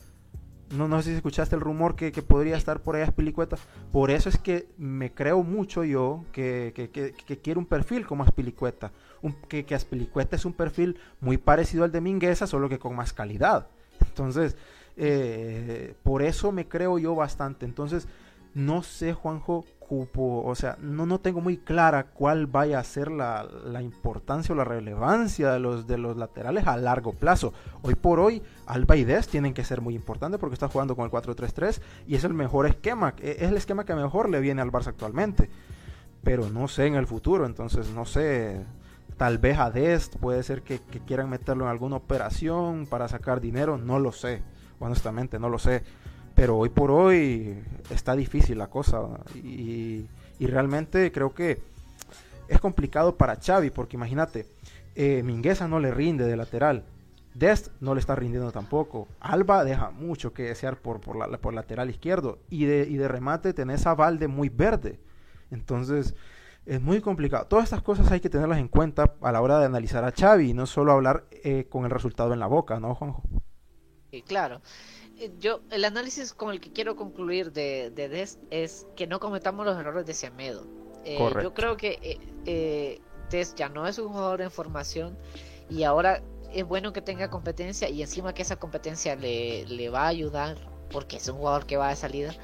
[0.72, 3.58] No, no sé si escuchaste el rumor que, podría estar por ahí Aspilicueta.
[3.92, 8.92] Por eso es que me creo mucho yo que, que, quiero un perfil como Aspilicueta.
[9.22, 12.96] Un, que, que Aspilicueta es un perfil muy parecido al de Mingueza, solo que con
[12.96, 13.68] más calidad.
[14.02, 14.58] Entonces,
[14.98, 17.66] eh, por eso me creo yo bastante.
[17.66, 18.08] Entonces,
[18.54, 23.12] no sé, Juanjo, cupo, o sea, no, no tengo muy clara cuál vaya a ser
[23.12, 23.48] la,
[23.82, 27.54] importancia o la relevancia de los, de los laterales a largo plazo.
[27.84, 31.06] Hoy por hoy, Alba y Des tienen que ser muy importantes porque está jugando con
[31.06, 34.62] el 4-3-3 y es el mejor esquema, e, es el esquema que mejor le viene
[34.62, 35.50] al Barça actualmente.
[36.24, 38.66] Pero no sé en el futuro, entonces no sé.
[39.18, 43.78] Tal vez a Dest puede ser que quieran meterlo en alguna operación para sacar dinero,
[43.78, 44.42] no lo sé.
[44.80, 45.84] Honestamente, no lo sé
[46.36, 49.02] pero hoy por hoy está difícil la cosa
[49.36, 50.08] y,
[50.40, 51.62] realmente creo que
[52.50, 54.46] es complicado para Xavi porque imagínate,
[54.96, 56.84] eh, Mingueza no le rinde de lateral,
[57.34, 61.54] Dest no le está rindiendo tampoco, Alba deja mucho que desear por, por, la, por
[61.54, 65.00] lateral izquierdo y de, y de remate tenés a Valde muy verde,
[65.52, 66.16] entonces
[66.66, 67.46] es muy complicado.
[67.46, 70.50] Todas estas cosas hay que tenerlas en cuenta a la hora de analizar a Xavi
[70.50, 73.24] y no solo hablar eh, con el resultado en la boca, ¿no, Juanjo?
[74.12, 74.62] Sí, claro.
[75.18, 79.20] Eh, yo el análisis con el que quiero concluir de, de Dest es que no
[79.20, 80.66] cometamos los errores de Semedo.
[81.06, 85.18] Eh, yo creo que eh, eh, Dest ya no es un jugador en formación
[85.70, 90.04] y ahora es bueno que tenga competencia y encima que esa competencia le, le va
[90.04, 90.58] a ayudar
[90.90, 92.36] porque es un jugador que va de salida.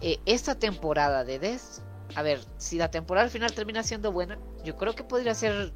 [0.00, 1.82] esta temporada de Dest,
[2.14, 5.72] a ver, si la temporada al final termina siendo buena, yo creo que podría ser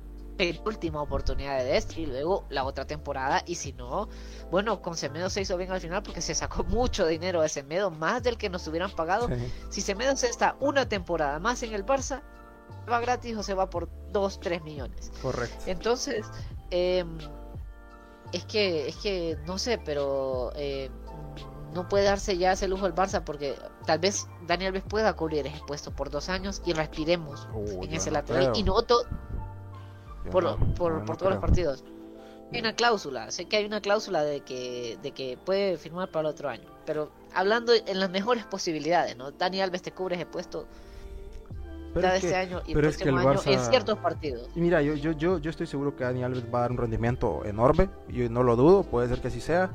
[0.65, 4.09] última oportunidad de Destri, luego la otra temporada, y si no,
[4.51, 7.91] bueno, con Semedo se hizo bien al final porque se sacó mucho dinero de Semedo,
[7.91, 9.29] más del que nos hubieran pagado.
[9.71, 12.23] Si Semedo se está una temporada más en el Barça,
[12.91, 15.13] va gratis o se va por 2, 3 millones.
[15.21, 15.65] Correcto.
[15.67, 16.27] Entonces,
[16.71, 17.19] em,
[18.33, 20.91] es que, es que, no sé, pero eh,
[21.75, 23.57] no puede darse ya ese lujo el Barça porque
[23.87, 27.49] tal vez Daniel Alves pueda cubrir ese puesto por dos años y respiremos
[27.83, 28.53] en ese lateral.
[28.55, 29.05] Y no, todo
[30.31, 31.85] por, por, todos los partidos.
[32.53, 36.29] Hay una cláusula, sé que hay una cláusula de que, de que puede firmar para
[36.29, 39.31] el otro año, pero hablando en las mejores posibilidades, ¿no?
[39.31, 40.67] Dani Alves te cubre ese puesto
[41.95, 44.49] pero de este año y el próximo año en ciertos partidos.
[44.55, 46.79] Y mira, yo, yo, yo, yo estoy seguro que Dani Alves va a dar un
[46.79, 49.71] rendimiento enorme, yo no lo dudo, puede ser que así sea,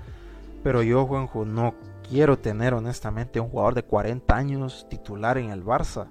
[0.63, 1.75] pero yo, Juanjo, no
[2.09, 6.07] quiero tener honestamente un jugador de 40 años titular en el Barça.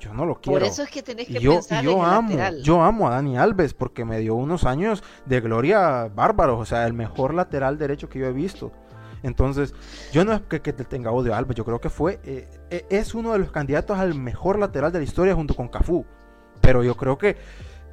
[0.00, 0.60] Yo no lo quiero.
[0.60, 2.62] Por eso es que tenés que yo, pensar yo en amo, lateral.
[2.62, 6.60] Yo amo a Dani Alves porque me dio unos años de gloria bárbaros.
[6.60, 8.72] O sea, el mejor lateral derecho que yo he visto.
[9.22, 9.74] Entonces,
[10.12, 12.86] yo no es que, que tenga odio a Alves, yo creo que fue, eh, eh,
[12.88, 16.06] es uno de los candidatos al mejor lateral de la historia junto con Cafú.
[16.60, 17.36] Pero yo creo que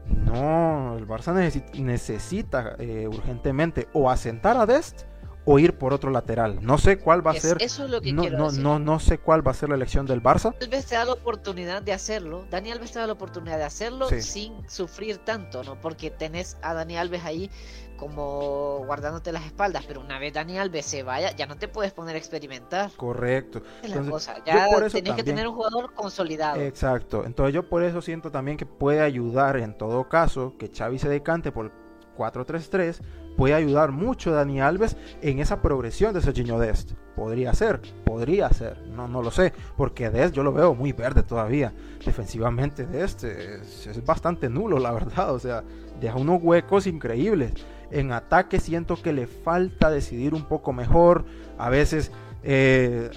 [0.08, 1.34] no, el Barça
[1.74, 5.04] necesita, eh, urgentemente o asentar a Dest
[5.46, 6.60] o ir por otro lateral.
[6.62, 7.58] No sé cuál va a ser.
[7.62, 8.64] Eso es lo que no, quiero no, decir.
[8.64, 10.56] no, no sé cuál va a ser la elección del Barça.
[10.60, 12.46] Alves te da la oportunidad de hacerlo.
[12.50, 15.80] Dani Alves te da la oportunidad de hacerlo sin sufrir tanto, ¿no?
[15.80, 17.50] Porque tenés a Dani Alves ahí
[17.96, 21.94] como guardándote las espaldas, pero una vez Dani Alves se vaya, ya no te puedes
[21.94, 22.92] poner a experimentar.
[22.98, 23.62] Correcto.
[23.84, 24.44] Es la cosa.
[24.46, 26.60] Ya tenés que tener un jugador consolidado.
[26.60, 27.24] Exacto.
[27.26, 31.08] Entonces yo por eso siento también que puede ayudar en todo caso que Xavi se
[31.08, 31.72] decante por
[32.18, 33.00] 4-3-3
[33.36, 36.94] puede ayudar mucho Dani Alves en esa progresión de Serginho Dest.
[37.16, 41.24] Podría ser, podría ser, no, no lo sé, porque Dest yo lo veo muy verde
[41.24, 41.74] todavía.
[42.06, 45.64] Defensivamente Dest es, es bastante nulo, la verdad, o sea,
[46.00, 47.54] deja unos huecos increíbles.
[47.92, 51.26] En ataque siento que le falta decidir un poco mejor,
[51.58, 52.12] a veces
[52.44, 53.10] eh,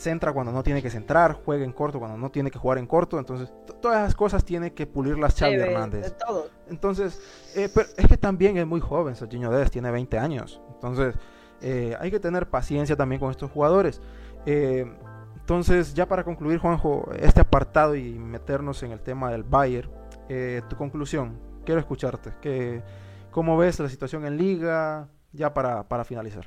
[0.00, 2.86] centra cuando no tiene que centrar, juega en corto cuando no tiene que jugar en
[2.86, 6.14] corto, entonces todas esas cosas tiene que pulir las Xavi Hernández.
[6.68, 7.20] Entonces,
[7.54, 11.14] eh, pero es que también es muy joven, Serginho Dez tiene 20 años, entonces
[11.60, 14.00] eh, hay que tener paciencia también con estos jugadores.
[14.46, 14.90] Eh,
[15.38, 19.90] entonces, ya para concluir, Juanjo, este apartado y meternos en el tema del Bayern,
[20.68, 22.82] tu conclusión, quiero escucharte, que,
[23.32, 25.08] ¿cómo ves la situación en liga?
[25.32, 26.46] Ya para, para finalizar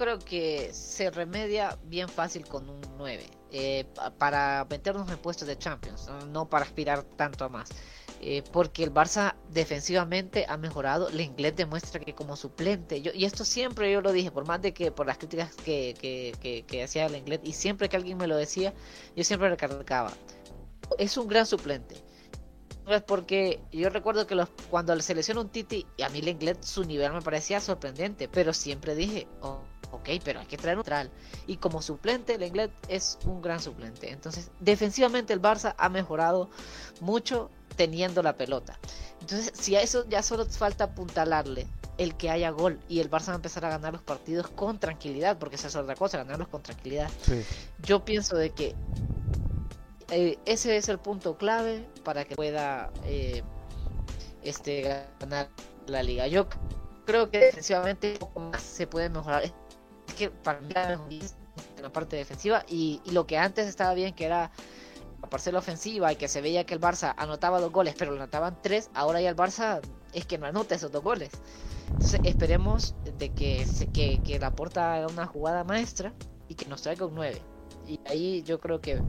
[0.00, 3.22] creo que se remedia bien fácil con un 9.
[3.52, 3.84] Eh,
[4.16, 7.68] para meternos en puestos de Champions, no para aspirar tanto a más.
[8.22, 11.10] Eh, porque el Barça defensivamente ha mejorado.
[11.10, 14.62] El inglés demuestra que como suplente, yo, y esto siempre yo lo dije, por más
[14.62, 18.16] de que por las críticas que, que, que, hacía el inglés, y siempre que alguien
[18.16, 18.72] me lo decía,
[19.14, 20.12] yo siempre recalcaba,
[20.98, 21.96] es un gran suplente
[22.94, 26.62] es porque yo recuerdo que los, cuando se lesiona un Titi, y a mí Lenglet
[26.62, 29.60] su nivel me parecía sorprendente, pero siempre dije, oh,
[29.92, 31.10] ok, pero hay que traer un neutral.
[31.46, 34.10] Y como suplente, Lenglet es un gran suplente.
[34.10, 36.50] Entonces, defensivamente el Barça ha mejorado
[37.00, 38.78] mucho teniendo la pelota.
[39.20, 41.66] Entonces, si a eso ya solo falta apuntalarle
[41.98, 44.78] el que haya gol y el Barça va a empezar a ganar los partidos con
[44.78, 47.10] tranquilidad, porque esa es otra cosa, ganarlos con tranquilidad.
[47.82, 48.74] Yo pienso de que
[50.10, 53.42] eh, ese es el punto clave para que pueda eh,
[54.42, 55.48] este ganar
[55.86, 56.26] la liga.
[56.26, 56.48] Yo
[57.06, 59.44] creo que defensivamente poco más se puede mejorar.
[59.44, 59.52] Es
[60.16, 60.72] que para mí
[61.76, 64.50] en la parte defensiva y, lo que antes estaba bien que era
[65.22, 68.16] la parcela ofensiva y que se veía que el Barça anotaba dos goles pero lo
[68.16, 69.80] anotaban tres, ahora ya el Barça
[70.12, 71.30] es que no anota esos dos goles.
[71.88, 76.12] Entonces esperemos de que, que, que la porta haga una jugada maestra
[76.48, 77.40] y que nos traiga un 9
[77.90, 79.00] y ahí yo creo que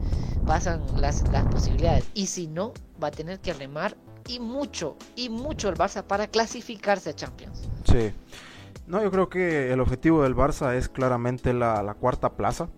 [0.46, 2.08] pasan las, las posibilidades.
[2.14, 2.72] Y si no,
[3.02, 3.96] va a tener que remar
[4.28, 7.68] y mucho, y mucho el Barça para clasificarse a Champions.
[7.84, 8.12] Sí.
[8.86, 12.68] No, yo creo que el objetivo del Barça es claramente la, cuarta plaza.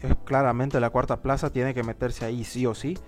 [0.00, 2.98] Es claramente la cuarta plaza, tiene que meterse ahí sí o sí.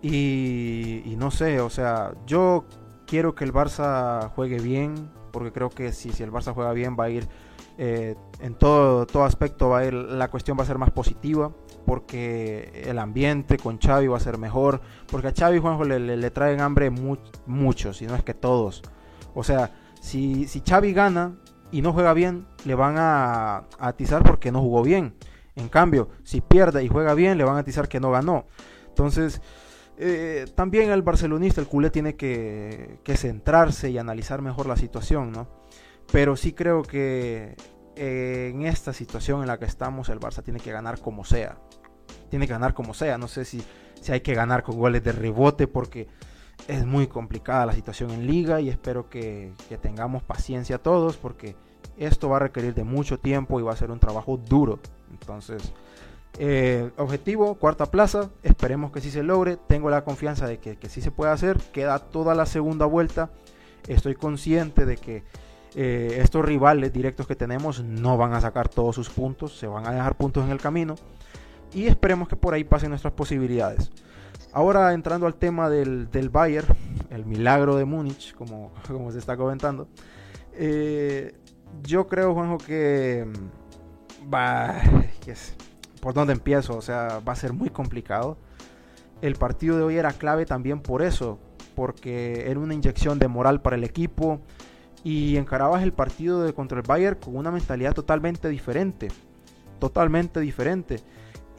[0.00, 2.64] Y, y, no sé, o sea, yo
[3.06, 6.96] quiero que el Barça juegue bien, porque creo que si, si el Barça juega bien
[6.98, 7.28] va a ir
[7.76, 11.52] eh, en todo, todo aspecto, va a ir, la cuestión va a ser más positiva
[11.90, 14.80] porque el ambiente con Xavi va a ser mejor,
[15.10, 18.80] porque a Xavi Juanjo le, traen hambre muchos, si no es que todos.
[19.34, 21.34] O sea, si, si Xavi gana
[21.72, 25.16] y no juega bien, le van a, atizar porque no jugó bien.
[25.56, 28.46] En cambio, si pierde y juega bien, le van a atizar que no ganó.
[28.86, 29.42] Entonces,
[29.98, 35.32] eh, también el barcelonista, el culé, tiene que, que, centrarse y analizar mejor la situación,
[35.32, 35.48] ¿no?
[36.12, 37.56] Pero sí creo que
[37.96, 41.58] en esta situación en la que estamos, el Barça tiene que ganar como sea.
[42.30, 43.18] Tiene que ganar como sea.
[43.18, 43.62] No sé si,
[44.00, 46.08] si hay que ganar con goles de rebote porque
[46.68, 51.56] es muy complicada la situación en liga y espero que, tengamos paciencia todos porque
[51.96, 54.78] esto va a requerir de mucho tiempo y va a ser un trabajo duro.
[55.10, 55.72] Entonces,
[56.38, 59.56] eh, objetivo, cuarta plaza, esperemos que sí se logre.
[59.56, 61.58] Tengo la confianza de que, que sí se puede hacer.
[61.72, 63.30] Queda toda la segunda vuelta.
[63.86, 65.24] Estoy consciente de que
[65.74, 69.86] eh, estos rivales directos que tenemos no van a sacar todos sus puntos, se van
[69.86, 70.96] a dejar puntos en el camino
[71.72, 73.90] y esperemos que por ahí pasen nuestras posibilidades.
[74.52, 76.66] Ahora entrando al tema del, del Bayern,
[77.10, 79.88] el milagro de Múnich, como, como se está comentando,
[80.54, 81.34] eh,
[81.82, 84.80] yo creo, Juanjo, que mm, va,
[86.00, 88.36] por dónde empiezo, o sea, va a ser muy complicado.
[89.22, 91.38] El partido de hoy era clave también por eso,
[91.74, 94.40] porque era una inyección de moral para el equipo
[95.04, 99.08] y encarabas el partido de contra el Bayern con una mentalidad totalmente diferente,
[99.78, 101.00] totalmente diferente.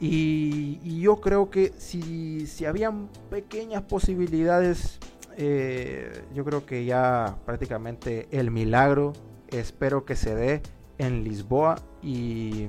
[0.04, 4.98] Y, yo creo que si, si habían pequeñas posibilidades,
[5.36, 9.12] eh, yo creo que ya prácticamente el milagro
[9.48, 10.62] espero que se dé
[10.98, 12.66] en Lisboa y,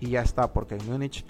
[0.00, 1.26] ya está, porque en Múnich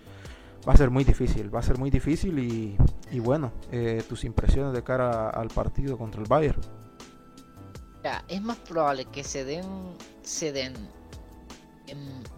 [0.69, 4.73] va a ser muy difícil, va a ser muy difícil y, bueno, eh, tus impresiones
[4.73, 6.61] de cara al partido contra el Bayern.
[8.29, 9.65] Es más probable que se den,
[10.23, 10.75] se den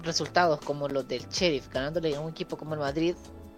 [0.02, 3.14] resultados como los del Sheriff ganándole a un equipo como el Madrid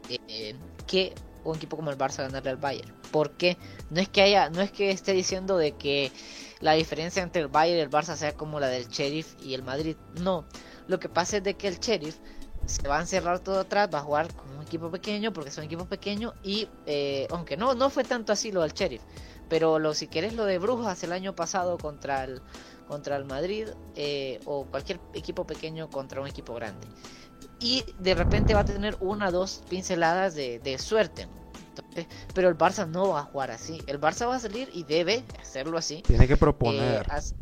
[0.09, 0.55] eh,
[0.87, 1.15] que
[1.45, 2.93] un equipo como el Barça ganarle al Bayern.
[3.11, 3.57] Porque
[3.91, 6.11] no es que haya, no es que esté diciendo de que
[6.61, 9.63] la diferencia entre el Bayern y el Barça sea como la del Sheriff y el
[9.63, 9.97] Madrid.
[10.21, 10.45] No,
[10.89, 12.17] lo que pasa es de que el Sheriff
[12.67, 15.65] se va a encerrar todo atrás, va a jugar con un equipo pequeño porque son
[15.65, 19.03] equipos pequeños y eh, aunque no, no fue tanto así lo del Sheriff.
[19.49, 22.41] Pero lo, si querés lo de Brujas el año pasado contra el,
[22.87, 26.87] contra el Madrid eh, o cualquier equipo pequeño contra un equipo grande.
[27.61, 31.26] Y de repente va a tener una o dos pinceladas de, suerte.
[32.35, 33.80] pero el Barça no va a jugar así.
[33.87, 36.03] El Barça va a salir y debe hacerlo así.
[36.03, 37.07] Tiene que proponer.
[37.07, 37.35] Eh,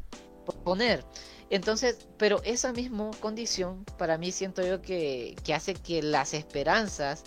[0.45, 1.05] proponer.
[1.51, 7.25] Entonces, pero esa misma condición para mí siento yo que, que hace que las esperanzas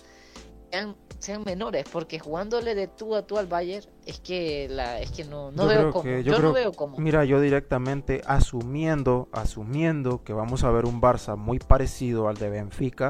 [0.72, 0.96] sean
[1.26, 5.26] sean menores, porque jugándole de tú a tú al Bayern es que la es que
[5.26, 6.10] no, no veo cómo.
[6.20, 6.98] yo, no veo cómo.
[7.00, 12.50] Mira, yo directamente asumiendo, asumiendo que vamos a ver un Barça muy parecido al de
[12.50, 13.10] Benfica,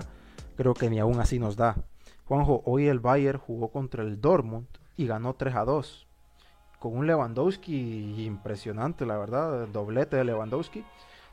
[0.56, 1.76] creo que ni aún así nos da.
[2.24, 6.08] Juanjo, hoy el Bayern jugó contra el Dortmund y ganó 3 a 2.
[6.80, 10.86] Con un Lewandowski impresionante, la verdad, el doblete de Lewandowski.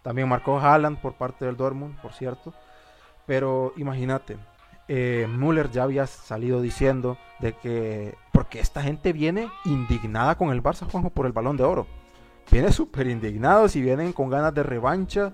[0.02, 2.52] También marcó Haaland por parte del Dortmund, por cierto.
[3.24, 4.36] Pero imagínate,
[4.94, 10.62] eh, Müller ya había salido diciendo de que, porque esta gente viene indignada con el
[10.62, 11.86] Barça, Juanjo, por el balón de oro.
[12.50, 15.32] Viene súper indignado y vienen con ganas de revancha.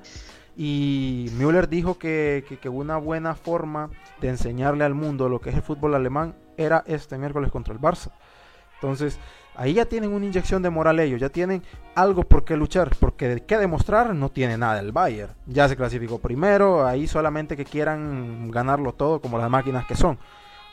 [0.56, 3.90] Y Müller dijo que, que, una buena forma
[4.20, 7.80] de enseñarle al mundo lo que es el fútbol alemán era este miércoles contra el
[7.80, 8.12] Barça.
[8.74, 9.18] Entonces,
[9.58, 11.64] Ahí ya tienen una inyección de moral ellos, ya tienen
[11.96, 15.32] algo por qué luchar, porque de qué demostrar no tiene nada el Bayern.
[15.46, 20.16] Ya se clasificó primero, ahí solamente que quieran ganarlo todo como las máquinas que son.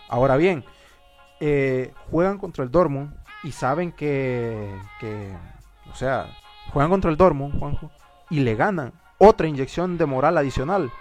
[0.08, 0.64] Ahora bien,
[1.40, 3.12] eh, juegan contra el Dortmund
[3.44, 5.36] y saben que, que,
[5.92, 6.28] o sea,
[6.72, 7.90] juegan contra el Dortmund, Juanjo,
[8.30, 10.92] y le ganan otra inyección de moral adicional.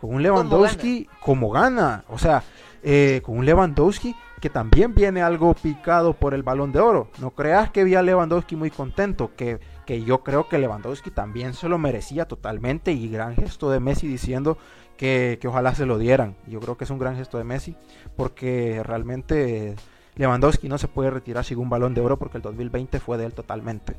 [0.00, 2.42] Con un Lewandowski como gana, o sea,
[2.82, 7.08] eh, con un Lewandowski que también viene algo picado por el balón de oro.
[7.20, 11.54] No creas que vi a Lewandowski muy contento, que, que yo creo que Lewandowski también
[11.54, 14.58] se lo merecía totalmente y gran gesto de Messi diciendo
[14.96, 16.36] que, que, ojalá se lo dieran.
[16.46, 17.76] Yo creo que es un gran gesto de Messi
[18.16, 19.74] porque realmente
[20.16, 23.26] Lewandowski no se puede retirar sin un balón de oro porque el 2020 fue de
[23.26, 23.96] él totalmente.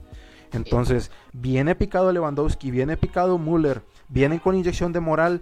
[0.54, 5.42] Entonces, viene picado Lewandowski, viene picado Müller, vienen con inyección de moral.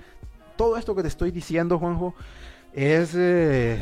[0.56, 2.16] Todo esto que te estoy diciendo, Juanjo,
[2.74, 3.80] es eh,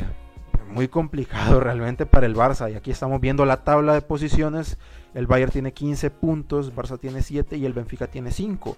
[0.68, 2.70] muy complicado realmente para el Barça.
[2.70, 4.78] Y aquí estamos viendo la tabla de posiciones.
[5.14, 8.76] El Bayern tiene 15 puntos, Barça tiene 7 y el Benfica tiene 5.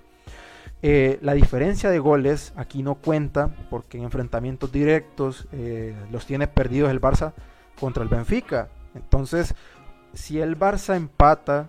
[0.83, 6.49] Eh, la diferencia de goles aquí no cuenta porque en enfrentamientos directos eh, los tiene
[6.49, 7.33] perdidos el Barça
[7.81, 8.69] contra el Benfica.
[8.95, 9.55] Entonces,
[10.13, 11.69] si el Barça empata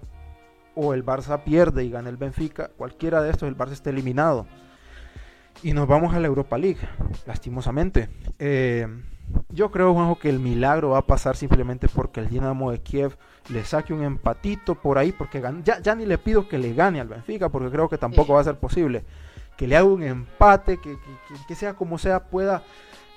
[0.76, 4.46] o el Barça pierde y gana el Benfica, cualquiera de estos el Barça está eliminado.
[5.64, 6.80] Y nos vamos a la Europa League,
[7.26, 8.10] lastimosamente.
[8.38, 8.88] Eh,
[9.50, 13.18] yo creo, Juanjo, que el milagro va a pasar simplemente porque el Dinamo de Kiev
[13.50, 17.00] le saque un empatito por ahí, porque ya, ya ni le pido que le gane
[17.00, 19.06] al Benfica, porque creo que tampoco va a ser posible.
[19.58, 20.98] Que le haga un empate, que,
[21.48, 22.64] que sea como sea, pueda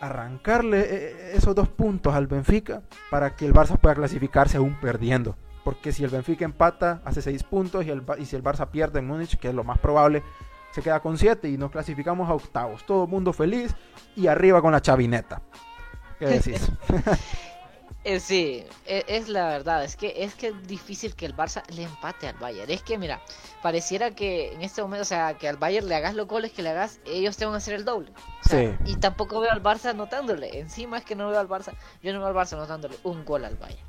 [0.01, 5.37] arrancarle eh, esos dos puntos al Benfica para que el Barça pueda clasificarse aún perdiendo.
[5.63, 9.01] Porque si el Benfica empata, hace 6 puntos y, el, y si el Barça pierde
[9.01, 10.23] en Múnich, que es lo más probable,
[10.73, 12.85] se queda con 7 y nos clasificamos a octavos.
[12.87, 13.75] Todo el mundo feliz
[14.17, 15.43] y arriba con la chavineta.
[16.21, 16.71] ¿Qué decís?
[18.03, 21.63] Eh, sí, e, es, la verdad, es que es que es difícil que el Barça
[21.69, 22.71] le empate al Bayern.
[22.71, 23.21] Es que mira,
[23.63, 26.63] pareciera que en este momento, o sea, que al Bayern le hagas los goles que
[26.63, 28.11] le hagas, ellos te van a hacer el doble.
[28.49, 28.75] sí.
[28.87, 30.61] Y tampoco veo al Barça anotándole.
[30.61, 33.45] Encima es que no veo al Barça, yo no veo al Barça anotándole un gol
[33.45, 33.87] al Bayern.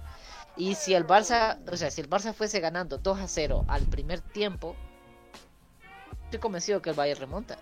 [0.58, 3.84] Y si el Barça, o sea, si el Barça fuese ganando 2 a 0 al
[3.84, 4.76] primer tiempo,
[6.26, 7.58] estoy convencido que el Bayern remonta.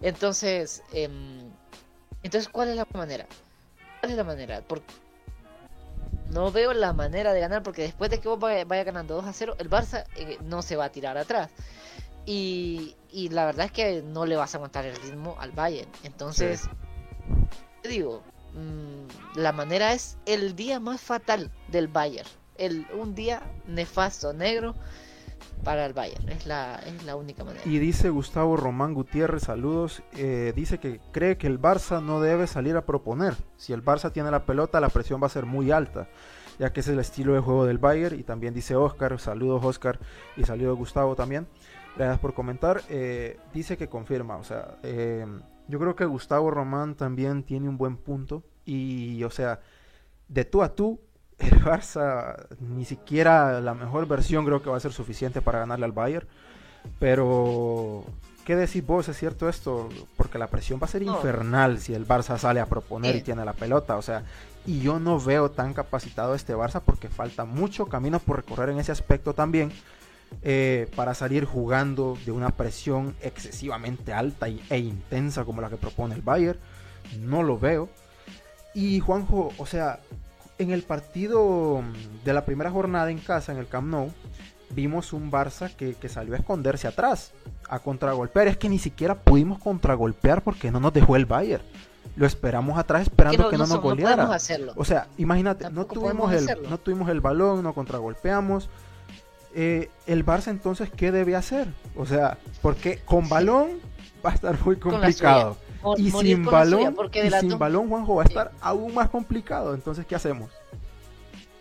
[0.00, 1.50] Entonces, em,
[2.22, 3.26] entonces ¿cuál es la manera?
[4.06, 4.62] ¿Cuál es la manera?
[4.68, 4.94] Porque
[6.30, 9.32] no veo la manera de ganar porque después de que vos vaya, ganando 2 a
[9.32, 11.50] 0, el Barça eh, no se va a tirar atrás.
[12.24, 15.90] Y, y, la verdad es que no le vas a aguantar el ritmo al Bayern.
[16.04, 16.70] Entonces,
[17.82, 22.28] te digo, mmm, la manera es el día más fatal del Bayern.
[22.58, 24.76] El, un día nefasto, negro
[25.64, 26.28] para el Bayern.
[26.28, 27.62] Es la, es la única manera.
[27.64, 32.46] Y dice Gustavo Román Gutiérrez, saludos, eh, dice que cree que el Barça no debe
[32.46, 33.34] salir a proponer.
[33.56, 36.08] Si el Barça tiene la pelota, la presión va a ser muy alta,
[36.58, 38.18] ya que es el estilo de juego del Bayern.
[38.18, 39.98] Y también dice Oscar, saludos Oscar
[40.36, 41.46] y saludos Gustavo también.
[41.96, 42.82] Gracias por comentar.
[42.90, 45.26] Eh, dice que confirma, o sea, eh,
[45.68, 48.44] yo creo que Gustavo Román también tiene un buen punto.
[48.64, 49.60] Y, o sea,
[50.28, 51.00] de tú a tú,
[51.38, 55.84] el Barça ni siquiera la mejor versión creo que va a ser suficiente para ganarle
[55.84, 56.26] al Bayern.
[56.98, 58.04] Pero,
[58.44, 59.08] ¿qué decís vos?
[59.08, 59.88] ¿Es cierto esto?
[60.16, 63.44] Porque la presión va a ser infernal si el Barça sale a proponer y tiene
[63.44, 63.96] la pelota.
[63.96, 64.24] O sea,
[64.64, 68.78] y yo no veo tan capacitado este Barça porque falta mucho camino por recorrer en
[68.78, 69.72] ese aspecto también.
[70.42, 76.14] Eh, para salir jugando de una presión excesivamente alta e intensa como la que propone
[76.14, 76.58] el Bayern.
[77.20, 77.88] No lo veo.
[78.74, 80.00] Y Juanjo, o sea,
[80.58, 81.82] en el partido
[82.24, 84.10] de la primera jornada en casa, en el Camp Nou,
[84.70, 87.32] vimos un Barça que, salió a esconderse atrás,
[87.68, 88.48] a contragolpear.
[88.48, 91.62] Es que ni siquiera pudimos contragolpear porque no nos dejó el Bayern.
[92.16, 94.30] Lo esperamos atrás esperando que no, nos goleara.
[94.76, 98.70] o sea, imagínate, no tuvimos, el, no tuvimos el balón, no contragolpeamos.
[99.54, 101.68] Eh, el Barça entonces, ¿qué debe hacer?
[101.96, 103.80] O sea, porque con balón
[104.24, 105.56] va a estar muy complicado
[105.96, 106.96] y sin balón,
[107.40, 109.74] sin balón, Juanjo, va a estar aún más complicado.
[109.74, 110.50] Entonces, ¿qué hacemos?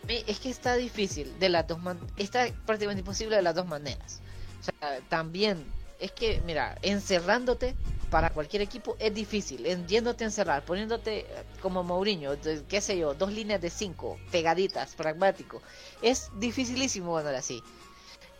[0.07, 1.79] Es que está difícil de las dos
[2.17, 4.21] está prácticamente imposible de las dos maneras.
[4.59, 5.65] O sea, también
[5.99, 7.75] es que, mira, encerrándote
[8.09, 11.25] para cualquier equipo es difícil, yéndote a encerrar, poniéndote eh,
[11.61, 12.31] como Mourinho,
[12.67, 15.61] qué sé yo, dos líneas de cinco, pegaditas, pragmático.
[16.01, 17.63] Es dificilísimo ganar así.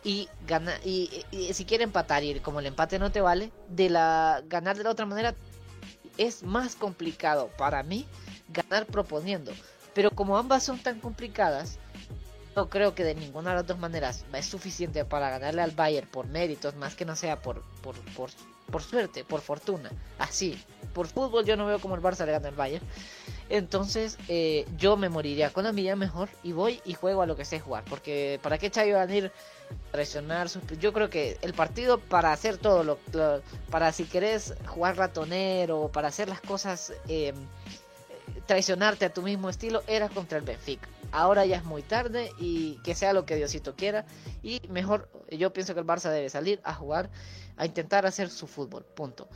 [0.04, 3.90] Y, gana, y, y, si quiere empatar y como el empate no te vale, de
[3.90, 5.34] la ganar de la otra manera
[6.18, 8.06] es más complicado para mí
[8.48, 9.52] ganar proponiendo.
[9.94, 11.78] Pero como ambas son tan complicadas,
[12.54, 16.08] no creo que de ninguna de las dos maneras es suficiente para ganarle al Bayern
[16.08, 18.30] por méritos, más que no sea por, por, por,
[18.82, 19.90] suerte, por fortuna.
[20.18, 20.62] Así,
[20.92, 22.84] por fútbol yo no veo como el Barça le gana al Bayern.
[23.48, 27.36] Entonces eh, yo me moriría con la milla mejor y voy y juego a lo
[27.36, 27.84] que sé jugar.
[27.88, 30.48] Porque ¿para qué Xavi va a ir a traicionar?
[30.80, 32.98] Yo creo que el partido para hacer todo, lo,
[33.70, 37.34] para si querés jugar ratonero, para hacer las cosas, eh,
[38.46, 40.88] traicionarte a tu mismo estilo, era contra el Benfica.
[41.12, 44.06] Ahora ya es muy tarde y que sea lo que Diosito quiera.
[44.42, 47.10] Y mejor, yo pienso que el Barça debe salir a jugar,
[47.56, 48.84] a intentar hacer su fútbol.
[48.84, 49.28] Punto.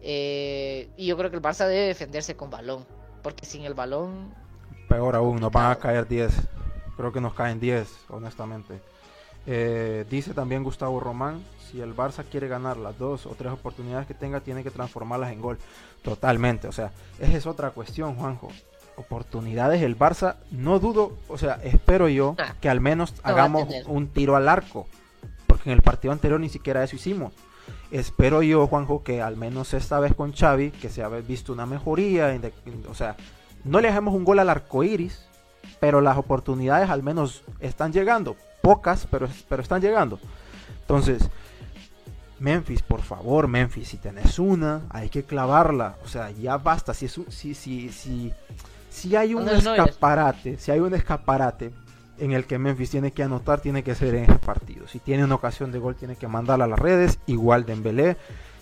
[0.00, 2.86] Eh, y yo creo que el Barça debe defenderse con balón
[3.22, 4.32] porque sin el balón.
[4.88, 6.32] Peor aún, nos van a caer 10.
[6.96, 8.80] Creo que nos caen 10, honestamente.
[9.46, 14.06] Eh, dice también Gustavo Román, si el Barça quiere ganar las dos o tres oportunidades
[14.06, 15.58] que tenga, tiene que transformarlas en gol.
[16.02, 18.48] Totalmente, o sea, esa es otra cuestión, Juanjo.
[18.96, 24.08] Oportunidades, el Barça, no dudo, o sea, espero yo ah, que al menos hagamos un
[24.08, 24.86] tiro al arco,
[25.46, 27.32] porque en el partido anterior ni siquiera eso hicimos.
[27.90, 31.64] Espero yo, Juanjo, que al menos esta vez con Xavi, que se ha visto una
[31.64, 32.38] mejoría,
[32.88, 33.16] o sea,
[33.64, 35.26] no le dejemos un gol al arco iris,
[35.80, 40.18] pero las oportunidades al menos están llegando, pocas, pero, pero están llegando.
[40.82, 41.30] Entonces,
[42.40, 45.96] Memphis, por favor, Memphis, si tenés una, hay que clavarla.
[46.04, 46.94] O sea, ya basta.
[46.94, 48.32] Si, es si, si, si,
[48.90, 51.72] si hay un escaparate, si hay un escaparate
[52.18, 54.86] en el que Memphis tiene que anotar tiene que ser en este partido.
[54.88, 58.16] Si tiene una ocasión de gol tiene que mandarla a las redes, igual de Embelé.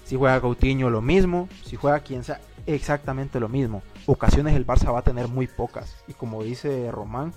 [0.05, 3.83] Si juega Coutinho lo mismo, si juega quien sea exactamente lo mismo.
[4.07, 7.33] Ocasiones el Barça va a tener muy pocas y como dice Román,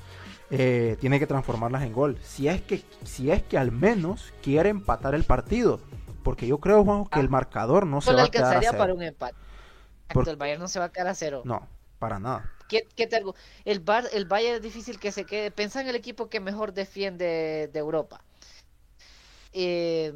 [0.51, 2.17] eh, tiene que transformarlas en gol.
[2.21, 5.79] Si es que si es que al menos quiere empatar el partido,
[6.23, 7.29] porque yo creo que el ah.
[7.29, 8.77] marcador no, se va a quedar a cero.
[8.77, 9.35] para un empate.
[10.27, 11.41] el Bayern no se va a quedar a cero.
[11.45, 11.67] No,
[11.99, 12.51] para nada.
[12.69, 13.23] ¿Qué, te,
[13.65, 15.51] el, Bar, el Bayern es difícil que se quede.
[15.51, 18.23] Pensá en el equipo que mejor defiende de Europa.
[19.51, 20.13] Eh,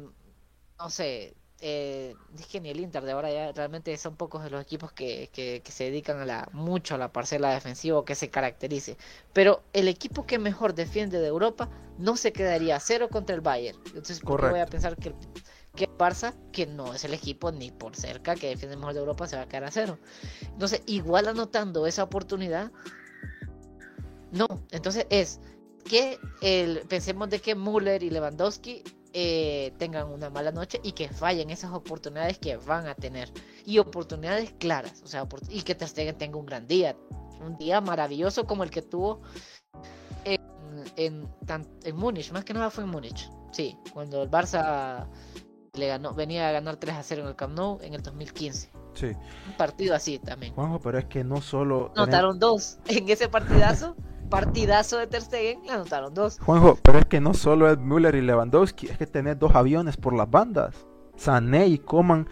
[0.78, 4.50] no sé, eh, es que ni el Inter de ahora ya realmente son pocos de
[4.50, 8.14] los equipos que, que, se dedican a la, mucho a la parcela defensiva o que
[8.14, 8.96] se caracterice.
[9.32, 13.40] Pero el equipo que mejor defiende de Europa no se quedaría a cero contra el
[13.40, 13.78] Bayern.
[13.86, 15.14] Entonces, ¿por voy a pensar que
[15.74, 19.26] que Barça, que no es el equipo ni por cerca que defiende mejor de Europa,
[19.26, 19.98] se va a quedar a cero.
[20.42, 22.70] Entonces, igual anotando esa oportunidad,
[24.32, 24.46] no.
[24.70, 25.40] Entonces es
[25.84, 26.18] que
[26.88, 31.72] pensemos de que Müller y Lewandowski eh, tengan una mala noche y que fallen esas
[31.72, 33.30] oportunidades que van a tener.
[33.64, 36.96] Y oportunidades claras, o sea, y que Ter tenga un gran día.
[37.40, 39.22] Un día maravilloso como el que tuvo
[40.96, 41.28] en
[41.94, 43.28] Múnich, más que nada fue en Múnich.
[43.52, 45.06] Sí, cuando el Barça
[45.76, 48.70] le ganó, venía a ganar 3 a 0 en el Camp Nou en el 2015.
[48.94, 49.06] Sí.
[49.06, 50.54] Un partido así también.
[50.54, 51.92] Juanjo, pero es que no solo.
[51.96, 52.78] Anotaron dos.
[52.86, 53.96] En ese partidazo,
[54.30, 56.38] partidazo de Ter Stegen, le anotaron dos.
[56.38, 59.96] Juanjo, pero es que no solo es Müller y Lewandowski, es que tener dos aviones
[59.96, 60.74] por las bandas.
[61.16, 62.28] Sané y Coman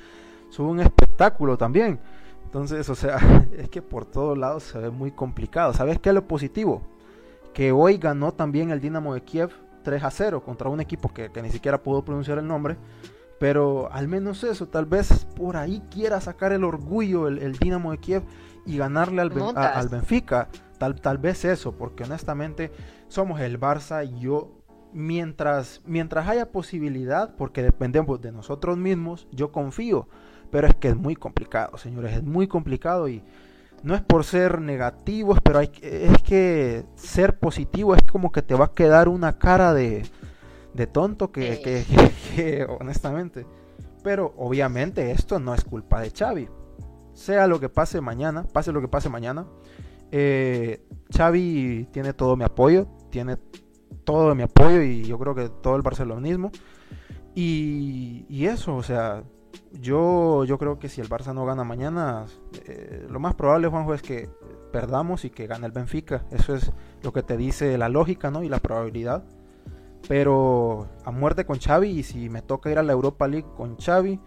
[0.51, 2.01] son un espectáculo también.
[2.45, 3.18] Entonces, o sea,
[3.57, 5.72] es que por todos lados se ve muy complicado.
[5.72, 6.82] ¿Sabes qué es lo positivo?
[7.53, 9.51] Que hoy ganó también el Dinamo de Kiev
[9.82, 12.76] 3 a 0 contra un equipo que, que ni siquiera pudo pronunciar el nombre
[13.43, 17.99] pero al menos eso, tal vez por ahí quiera sacar el orgullo el, Dinamo de
[17.99, 18.22] Kiev
[18.64, 20.47] y ganarle al, al Benfica.
[20.78, 22.70] Tal, tal vez eso, porque honestamente
[23.09, 24.53] somos el Barça y yo,
[24.93, 30.07] mientras, mientras haya posibilidad, porque dependemos de nosotros mismos, yo confío.
[30.53, 33.24] Pero es que es muy complicado, señores, es muy complicado y
[33.82, 38.55] no es por ser negativos, pero hay, es que ser positivo es como que te
[38.55, 40.05] va a quedar una cara de
[40.75, 41.61] de tonto que,
[42.35, 43.47] que, honestamente.
[44.03, 46.49] Pero obviamente esto no es culpa de Xavi.
[47.14, 49.47] Sea lo que pase mañana, pase lo que pase mañana,
[50.11, 50.83] eh,
[51.14, 53.37] Xavi tiene todo mi apoyo, tiene
[54.05, 56.51] todo mi apoyo y yo creo que todo el barcelonismo.
[57.35, 59.23] Y, y eso, o sea,
[59.81, 62.27] yo, yo creo que si el Barça no gana mañana,
[62.66, 64.29] eh, lo más probable, Juanjo, es que
[64.73, 66.25] perdamos y que gane el Benfica.
[66.31, 68.43] Eso es lo que te dice la lógica, ¿no?
[68.43, 69.25] Y la probabilidad.
[70.09, 73.77] Pero a muerte con Xavi y si me toca ir a la Europa League con
[73.77, 74.21] Xavi,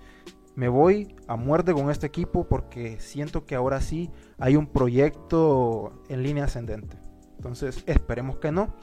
[0.56, 6.02] me voy a muerte con este equipo porque siento que ahora sí hay un proyecto
[6.08, 6.98] en línea ascendente.
[7.38, 8.74] Entonces esperemos que no.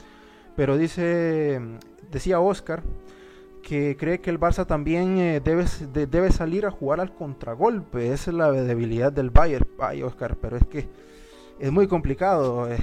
[0.54, 1.60] Pero dice,
[2.10, 2.82] decía Oscar
[3.62, 8.12] que cree que el Barça también eh, debe, debe salir a jugar al contragolpe.
[8.12, 9.66] Esa es la debilidad del Bayern.
[9.78, 10.88] Ay, Oscar, pero es que
[11.58, 12.70] es muy complicado.
[12.70, 12.78] Eh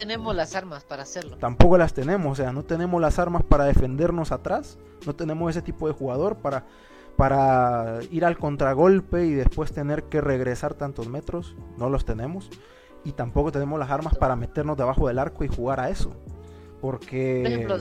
[0.00, 1.36] tenemos las armas para hacerlo.
[1.36, 5.62] Tampoco las tenemos, o sea, no tenemos las armas para defendernos atrás, no tenemos ese
[5.62, 6.64] tipo de jugador para,
[7.16, 12.50] para ir al contragolpe y después tener que regresar tantos metros, no los tenemos.
[13.04, 16.12] Y tampoco tenemos las armas para meternos debajo del arco y jugar a eso.
[16.80, 17.40] Porque...
[17.42, 17.78] Por ejemplo,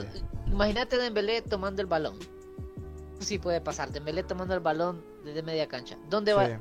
[0.47, 2.17] imagínate Dembélé tomando el balón.
[3.19, 3.91] Sí puede pasar.
[3.91, 5.97] Dembélé tomando el balón desde media cancha.
[6.09, 6.59] ¿Dónde va?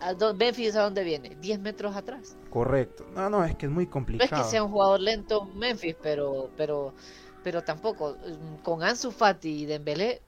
[0.00, 1.36] A, a, Memphis a dónde viene?
[1.40, 2.36] 10 metros atrás.
[2.50, 3.06] Correcto.
[3.14, 4.28] No, no, es que es muy complicado.
[4.30, 6.94] No es que sea un jugador lento Memphis, pero pero
[7.42, 10.20] pero tampoco mm, con Ansu Fati y Dembélé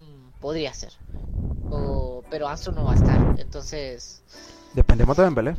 [0.00, 0.92] mm, podría ser.
[2.30, 3.36] pero Ansu no va a estar.
[3.38, 4.22] Entonces,
[4.74, 5.56] dependemos de Dembélé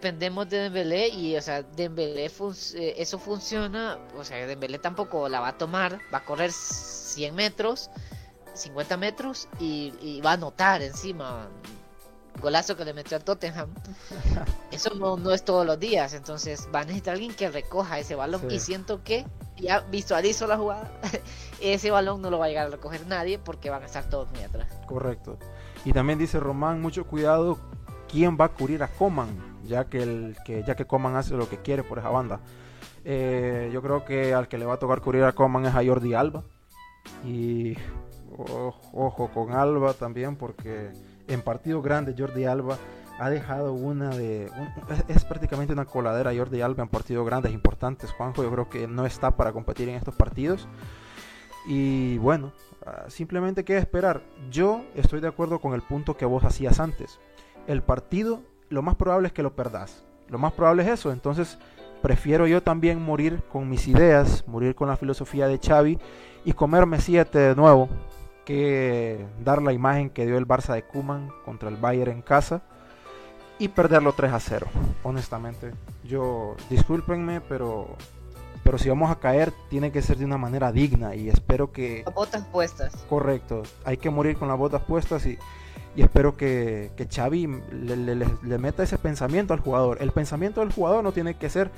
[0.00, 5.40] dependemos de Dembélé y o sea Dembélé eh, eso funciona o sea Dembélé tampoco la
[5.40, 7.90] va a tomar va a correr 100 metros
[8.54, 11.48] 50 metros y, va a anotar encima.
[12.40, 13.68] Golazo que le metió a Tottenham.
[14.70, 16.14] Eso no, es todos los días.
[16.14, 18.50] Entonces va a necesitar alguien que recoja ese balón.
[18.50, 19.26] Y siento que
[19.56, 20.90] ya visualizo la jugada
[21.60, 24.30] ese balón no lo va a llegar a recoger nadie porque van a estar todos
[24.30, 24.68] muy atrás.
[24.86, 25.38] Correcto.
[25.84, 27.58] Y también dice Román mucho cuidado
[28.08, 31.48] quién va a cubrir a Coman ya que, el, que, ya que Coman hace lo
[31.48, 32.40] que quiere por esa banda.
[33.04, 35.84] Eh, yo creo que al que le va a tocar cubrir a Coman es a
[35.84, 36.42] Jordi Alba.
[37.24, 37.76] Y
[38.92, 40.90] ojo con Alba también, porque
[41.28, 42.76] en partido grande Jordi Alba
[43.20, 44.50] ha dejado una de.
[45.08, 48.10] es, prácticamente una coladera Jordi Alba en partidos grandes importantes.
[48.12, 50.66] Juanjo, yo creo que no está para competir en estos partidos.
[51.66, 52.52] Y bueno,
[52.86, 54.22] ah, simplemente queda esperar.
[54.50, 57.20] Yo estoy de acuerdo con el punto que vos hacías antes.
[57.66, 60.02] El partido lo más probable es que lo perdás.
[60.28, 61.12] Lo más probable es eso.
[61.12, 61.58] Entonces,
[62.00, 65.98] prefiero yo también morir con mis ideas, morir con la filosofía de Xavi
[66.46, 67.90] y comerme siete de nuevo
[68.44, 72.62] que dar la imagen que dio el Barça de Kuman contra el Bayern en casa
[73.58, 74.66] y perderlo 3 a 0.
[75.02, 75.72] Honestamente,
[76.04, 77.96] yo discúlpenme, pero
[78.62, 82.02] pero si vamos a caer tiene que ser de una manera digna y espero que
[82.04, 82.94] las botas puestas.
[83.08, 85.38] Correcto, hay que morir con las botas puestas y
[85.96, 89.98] y espero que, que Xavi le, meta ese pensamiento al jugador.
[90.00, 91.70] El pensamiento del jugador no tiene que ser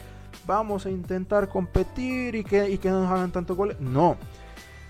[0.47, 3.81] vamos a intentar competir y que, y que no nos hagan tanto goles.
[3.81, 4.17] No.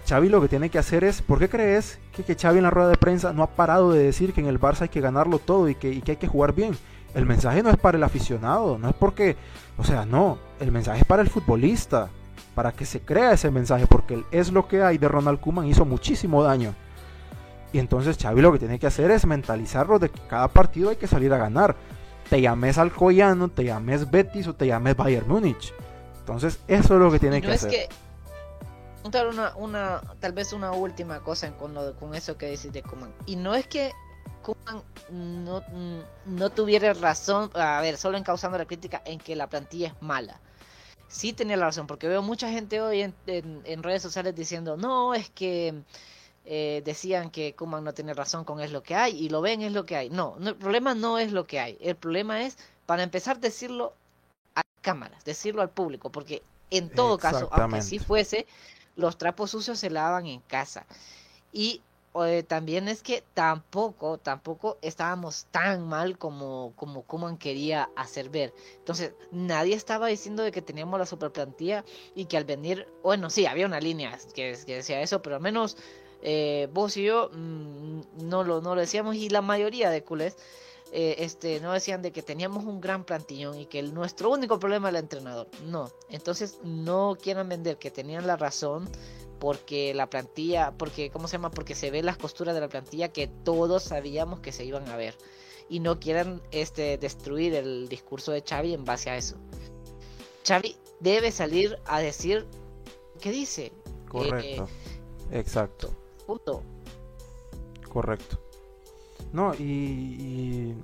[0.08, 2.70] Xavi lo que tiene que hacer es, ¿por qué crees que, que Xavi en la
[2.70, 5.38] rueda de prensa no ha parado de decir que en el Barça hay que ganarlo
[5.38, 6.76] todo y que, y que hay que jugar bien?
[7.14, 9.36] El mensaje no es para el aficionado, no es porque,
[9.76, 12.08] o sea, no, el mensaje es para el futbolista,
[12.54, 15.84] para que se crea ese mensaje, porque es lo que hay de Ronald Koeman hizo
[15.84, 16.74] muchísimo daño.
[17.72, 20.96] Y entonces Xavi lo que tiene que hacer es mentalizarlo de que cada partido hay
[20.96, 21.76] que salir a ganar.
[22.28, 25.72] Te llames Alcoyano, te llames Betis o te llames Bayern Múnich.
[26.18, 27.70] Entonces eso es lo que tiene que hacer.
[27.70, 27.88] Que...
[29.04, 33.12] Una, una, tal vez una última cosa con, lo, con eso que decís de Kuman.
[33.26, 33.92] Y no es que
[34.42, 35.62] Kuman no,
[36.26, 40.40] no tuviera razón, a ver, solo encauzando la crítica en que la plantilla es mala
[41.12, 45.12] sí tenía la razón, porque veo mucha gente hoy en, en, redes sociales diciendo, no,
[45.12, 45.74] es que
[46.46, 49.60] eh, decían que Kuman no tiene razón con es lo que hay y lo ven
[49.60, 50.10] es lo que hay.
[50.10, 51.76] No, el problema no es lo que hay.
[51.80, 53.94] El problema es, para empezar, decirlo
[54.54, 58.46] a cámaras, decirlo al público, porque en todo caso, aunque así fuese,
[58.96, 60.86] los trapos sucios se lavan en casa.
[61.52, 61.82] Y
[62.14, 68.52] eh, también es que tampoco, tampoco estábamos tan mal como, como Kuman quería hacer ver.
[68.76, 71.84] Entonces, nadie estaba diciendo de que teníamos la superplantilla
[72.14, 75.42] y que al venir, bueno, sí, había una línea que, que decía eso, pero al
[75.42, 75.76] menos
[76.22, 80.36] eh, vos y yo mm, no, lo, no lo decíamos y la mayoría de culés
[80.94, 84.58] eh, este, no decían de que teníamos un gran plantillón y que el, nuestro único
[84.58, 85.48] problema era el entrenador.
[85.64, 88.90] No, entonces no quieran vender que tenían la razón
[89.38, 91.50] porque la plantilla, porque, ¿cómo se llama?
[91.50, 94.96] Porque se ven las costuras de la plantilla que todos sabíamos que se iban a
[94.96, 95.16] ver.
[95.70, 99.36] Y no quieran este, destruir el discurso de Xavi en base a eso.
[100.46, 102.46] Xavi debe salir a decir
[103.18, 103.72] qué dice.
[104.10, 104.68] Correcto.
[105.30, 105.90] Eh, Exacto.
[107.88, 108.41] Correcto.
[109.32, 110.74] No, y,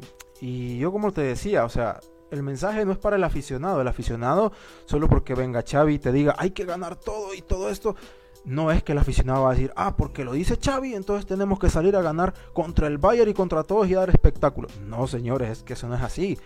[0.41, 3.81] y, yo como te decía, o sea, el mensaje no es para el aficionado.
[3.81, 4.53] El aficionado,
[4.87, 7.97] solo porque venga Xavi y te diga, hay que ganar todo y todo esto,
[8.45, 11.59] no es que el aficionado va a decir, ah, porque lo dice Xavi, entonces tenemos
[11.59, 14.69] que salir a ganar contra el Bayern y contra todos y dar espectáculo.
[14.87, 16.39] No, señores, es que eso no es así.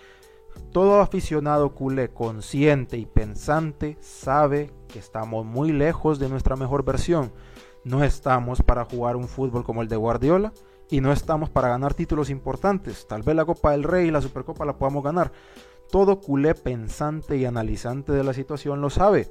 [0.72, 7.32] Todo aficionado culé consciente y pensante sabe que estamos muy lejos de nuestra mejor versión
[7.84, 10.52] no estamos para jugar un fútbol como el de Guardiola
[10.92, 13.06] y no estamos para ganar títulos importantes.
[13.08, 15.32] Tal vez la Copa del Rey y la Supercopa la podamos ganar.
[15.90, 19.30] Todo culé pensante y analizante de la situación lo sabe.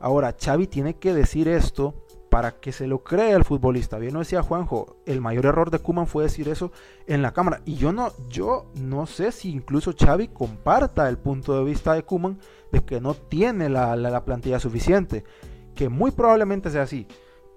[0.00, 1.94] Ahora, Xavi tiene que decir esto
[2.30, 3.98] para que se lo crea el futbolista.
[3.98, 6.72] Bien lo decía Juanjo, el mayor error de Kuman fue decir eso
[7.06, 7.60] en la cámara.
[7.66, 12.04] Y yo no, yo no sé si incluso Xavi comparta el punto de vista de
[12.04, 12.38] Kuman
[12.72, 15.24] de que no tiene la, la plantilla suficiente.
[15.74, 17.06] Que muy probablemente sea así.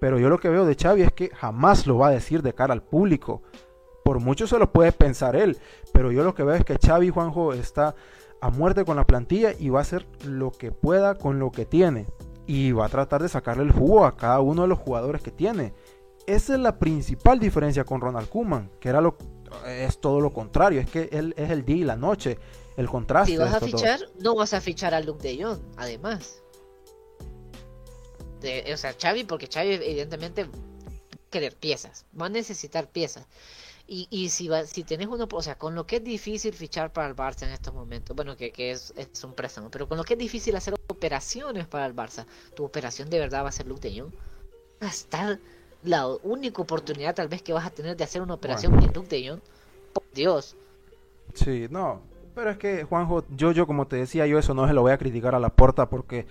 [0.00, 2.54] Pero yo lo que veo de Xavi es que jamás lo va a decir de
[2.54, 3.42] cara al público.
[4.04, 5.58] Por mucho se lo puede pensar él.
[5.92, 7.94] Pero yo lo que veo es que Xavi Juanjo está
[8.40, 11.64] a muerte con la plantilla y va a hacer lo que pueda con lo que
[11.64, 12.06] tiene.
[12.46, 15.32] Y va a tratar de sacarle el jugo a cada uno de los jugadores que
[15.32, 15.74] tiene.
[16.26, 19.16] esa es la principal diferencia con Ronald Koeman, que era lo
[19.66, 22.38] es todo lo contrario, es que él es el día y la noche,
[22.76, 23.32] el contraste.
[23.32, 26.42] Si vas a fichar, no vas a fichar a Luke de Jong, además.
[28.72, 30.48] O sea, Xavi, porque Xavi evidentemente
[31.30, 33.26] querer piezas, va a necesitar piezas.
[33.88, 36.92] Y, y si va, si tienes uno, o sea, con lo que es difícil fichar
[36.92, 39.96] para el Barça en estos momentos, bueno, que, que es, es, un préstamo, pero con
[39.96, 43.52] lo que es difícil hacer operaciones para el Barça, tu operación de verdad va a
[43.52, 44.12] ser Luke de Jong.
[44.80, 45.38] Hasta
[45.84, 49.08] la única oportunidad tal vez que vas a tener de hacer una operación con Luke
[49.08, 49.40] de Jong.
[49.92, 50.56] Por Dios.
[51.34, 52.02] Sí, no,
[52.34, 54.92] pero es que Juanjo, yo, yo como te decía, yo eso no se lo voy
[54.92, 56.26] a criticar a la porta porque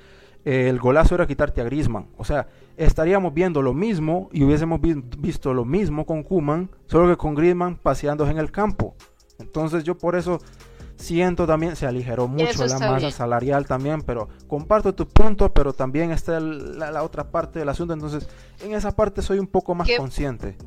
[0.45, 2.07] el golazo era quitarte a Grisman.
[2.17, 2.47] O sea,
[2.77, 7.77] estaríamos viendo lo mismo y hubiésemos visto lo mismo con Kuman, solo que con Grisman
[7.77, 8.95] paseándose en el campo.
[9.39, 10.39] Entonces yo por eso
[10.97, 16.11] siento también, se aligeró mucho la masa salarial también, pero comparto tu punto, pero también
[16.11, 18.27] está la, otra parte del asunto, entonces
[18.63, 20.57] en esa parte soy un poco más consciente.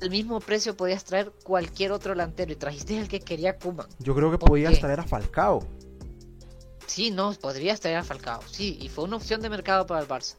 [0.00, 3.86] El mismo precio podías traer cualquier otro delantero y trajiste el que quería Kuman.
[3.98, 5.62] Yo creo que podías traer a Falcao.
[6.86, 10.08] Sí, no, podrías traer a Falcao, sí, y fue una opción de mercado para el
[10.08, 10.36] Barça.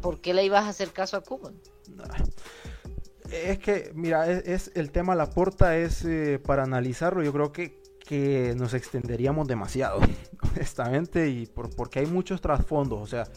[0.00, 1.54] por, qué le ibas a hacer caso a Kuman?
[3.30, 7.80] Es que, mira, es, el tema la porta es eh, para analizarlo, yo creo que,
[8.04, 10.00] que nos extenderíamos demasiado,
[10.54, 13.28] honestamente, y por, porque hay muchos trasfondos, o sea,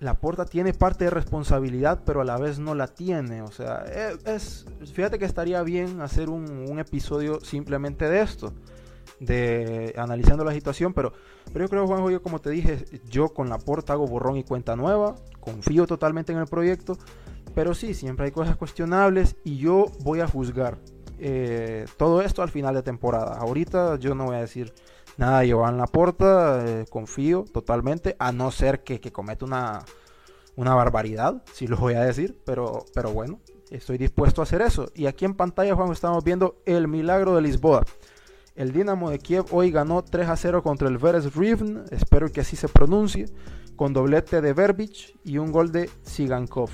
[0.00, 3.84] la porta tiene parte de responsabilidad, pero a la vez no la tiene, o sea,
[3.86, 4.64] e, es,
[4.94, 8.54] fíjate que estaría bien hacer un, un episodio simplemente de esto
[9.22, 11.12] de analizando la situación, pero,
[11.52, 14.44] pero yo creo, Juanjo, yo como te dije, yo con la porta hago borrón y
[14.44, 16.98] cuenta nueva, confío totalmente en el proyecto,
[17.54, 20.78] pero sí, siempre hay cosas cuestionables y yo voy a juzgar
[21.18, 23.36] eh, todo esto al final de temporada.
[23.38, 24.72] Ahorita yo no voy a decir
[25.16, 29.84] nada de Joan Laporta, eh, confío totalmente, a no ser que, que cometa una,
[30.56, 33.40] una barbaridad, si lo voy a decir, pero, pero bueno,
[33.70, 34.90] estoy dispuesto a hacer eso.
[34.94, 37.84] Y aquí en pantalla, Juan, estamos viendo el milagro de Lisboa.
[38.54, 42.42] El Dinamo de Kiev hoy ganó 3 a 0 contra el Veres Rivn, espero que
[42.42, 43.26] así se pronuncie,
[43.76, 46.70] con doblete de Verbich y un gol de Sigankov.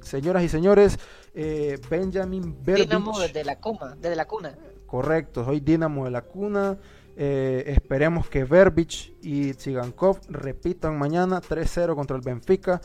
[0.00, 0.98] Señoras y señores,
[1.34, 2.86] eh, Benjamin Verbich.
[2.86, 4.56] Dinamo desde la, cuna, desde la cuna.
[4.86, 6.78] Correcto, hoy Dinamo de la cuna.
[7.14, 12.80] Eh, esperemos que Verbich y Sigankov repitan mañana 3-0 contra el Benfica.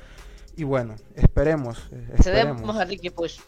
[0.57, 1.89] Y bueno, esperemos.
[2.13, 2.75] Esperemos.
[2.75, 3.39] a Ricky Push.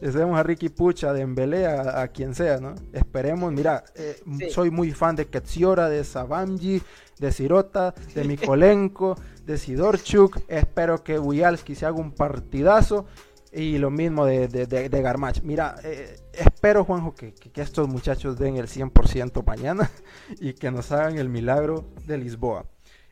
[0.00, 2.74] Deseemos a Ricky Pucha, a Dembélé, a, quien sea, ¿no?
[2.92, 4.20] Esperemos, mira, eh,
[4.50, 6.82] soy muy fan de Ketsiora, de Sabamji,
[7.18, 9.16] de Sirota, de Mikolenko,
[9.46, 13.06] de Sidorchuk, espero que Wialski se haga un partidazo
[13.52, 15.42] y lo mismo de, de, Garmach.
[15.42, 19.90] Mira, eh, espero, Juanjo, que, que, estos muchachos den el 100% mañana
[20.40, 22.66] y que nos hagan el milagro de Lisboa.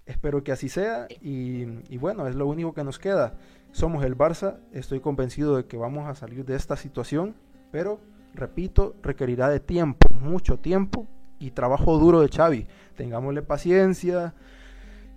[0.07, 3.39] Espero que así sea y, y bueno, es lo único que nos queda
[3.73, 7.35] somos el Barça, estoy convencido de que vamos a salir de esta situación,
[7.71, 8.01] pero
[8.35, 11.07] repito, requerirá de tiempo, mucho tiempo
[11.39, 12.67] y trabajo duro de Xavi.
[12.97, 14.35] Tengámosle paciencia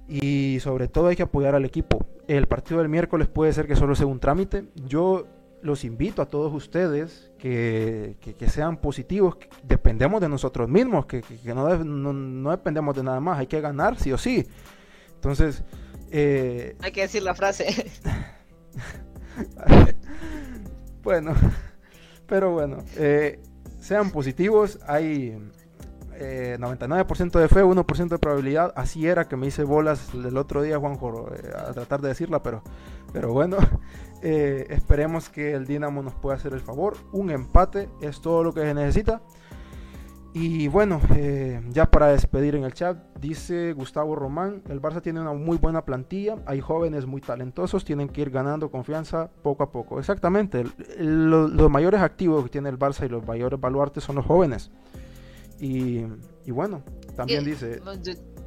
[0.07, 2.05] y sobre todo hay que apoyar al equipo.
[2.27, 4.65] El partido del miércoles puede ser que solo sea un trámite.
[4.75, 5.27] Yo
[5.61, 8.15] los invito a todos ustedes que,
[8.47, 13.61] sean positivos, dependemos de nosotros mismos, que, no, no, dependemos de nada más, hay que
[13.61, 14.45] ganar sí o sí.
[15.15, 15.63] Entonces...
[16.11, 17.89] Eh, hay que decir la frase.
[21.03, 21.33] bueno,
[22.27, 23.41] pero bueno, eh,
[23.81, 25.37] sean positivos, hay
[26.19, 30.61] 99% eh, de fe, 1% de probabilidad, así era que me hice bolas el otro
[30.61, 32.63] día, Juanjo, eh, a tratar de decirla, pero,
[33.11, 33.57] pero bueno,
[34.21, 38.61] esperemos que el Dinamo nos pueda hacer el favor, un empate es todo lo que
[38.61, 39.21] se necesita.
[40.35, 45.21] Y bueno, eh, ya para despedir en el chat, dice Gustavo Román, el Barça tiene
[45.21, 49.71] una muy buena plantilla, hay jóvenes muy talentosos, tienen que ir ganando confianza poco a
[49.71, 49.99] poco.
[49.99, 50.63] Exactamente,
[50.97, 54.71] los mayores activos que tiene el Barça y los mayores baluartes son los jóvenes.
[55.59, 56.01] Y,
[56.47, 56.83] bueno,
[57.15, 57.79] también dice...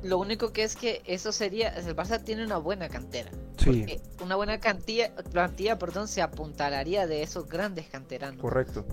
[0.02, 3.30] Lo único que es que eso sería, el Barça tiene una buena cantera.
[3.56, 3.86] Sí.
[4.22, 8.40] Una buena cantilla, plantilla, perdón, se apuntalaría de esos grandes canteranos.
[8.40, 8.84] Correcto.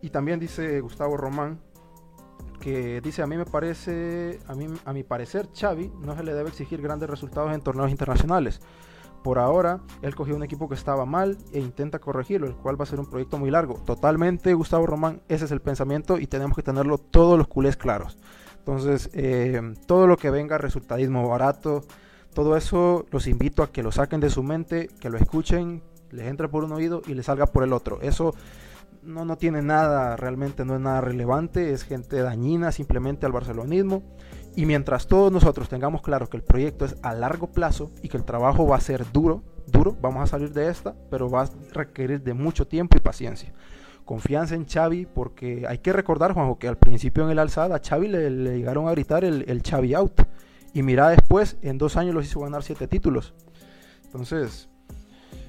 [0.00, 1.60] Y también dice Gustavo Román,
[2.64, 6.32] que dice a mí me parece a mí a mi parecer Xavi no se le
[6.32, 8.62] debe exigir grandes resultados en torneos internacionales.
[9.22, 12.84] Por ahora él cogió un equipo que estaba mal e intenta corregirlo el cual va
[12.84, 13.74] a ser un proyecto muy largo.
[13.84, 18.16] Totalmente Gustavo Román ese es el pensamiento y tenemos que tenerlo todos los culés claros.
[18.60, 21.82] Entonces eh, todo lo que venga resultadismo barato
[22.32, 25.82] todo eso los invito a que lo saquen de su mente que lo escuchen
[26.12, 28.00] les entre por un oído y les salga por el otro.
[28.00, 28.34] Eso
[29.04, 34.02] no, no tiene nada, realmente no es nada relevante, es gente dañina simplemente al barcelonismo
[34.56, 38.16] Y mientras todos nosotros tengamos claro que el proyecto es a largo plazo y que
[38.16, 41.50] el trabajo va a ser duro, duro, vamos a salir de esta, pero va a
[41.72, 43.52] requerir de mucho tiempo y paciencia.
[44.04, 47.80] Confianza en Xavi, porque hay que recordar, Juanjo, que al principio en el alzada a
[47.80, 50.20] Xavi le, llegaron a gritar el, el Xavi out.
[50.74, 53.34] Y mira después, en dos años los hizo ganar siete títulos.
[54.04, 54.68] Entonces,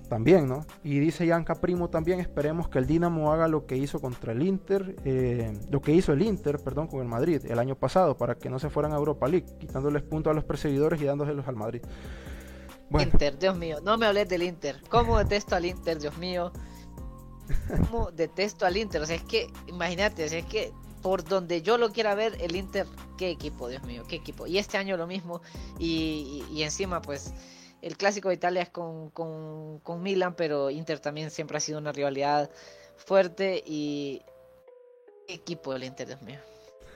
[0.08, 0.66] también, ¿no?
[0.84, 4.44] Y dice Yanka Primo también, esperemos que el Dinamo haga lo que hizo contra el
[4.44, 8.36] Inter, eh, lo que hizo el Inter, perdón, con el Madrid el año pasado, para
[8.36, 11.56] que no se fueran a Europa League, quitándoles puntos a los perseguidores y dándoselos al
[11.56, 11.82] Madrid.
[12.92, 14.82] Inter, Dios mío, no me hables del Inter.
[14.90, 16.52] ¿Cómo detesto al Inter, Dios mío?
[17.90, 19.02] ¿Cómo detesto al Inter?
[19.02, 20.72] O sea, es que, imagínate, o sea, es que
[21.02, 22.88] por donde yo lo quiera ver, el Inter,
[23.18, 24.48] qué equipo, Dios mío, qué equipo.
[24.48, 25.42] Y este año lo mismo,
[25.78, 27.34] y, y encima, pues
[27.86, 31.92] el clásico de Italia es con, con, Milan, pero Inter también siempre ha sido una
[31.92, 32.50] rivalidad
[32.98, 34.24] fuerte y
[35.28, 36.40] equipo del Inter, Dios mío.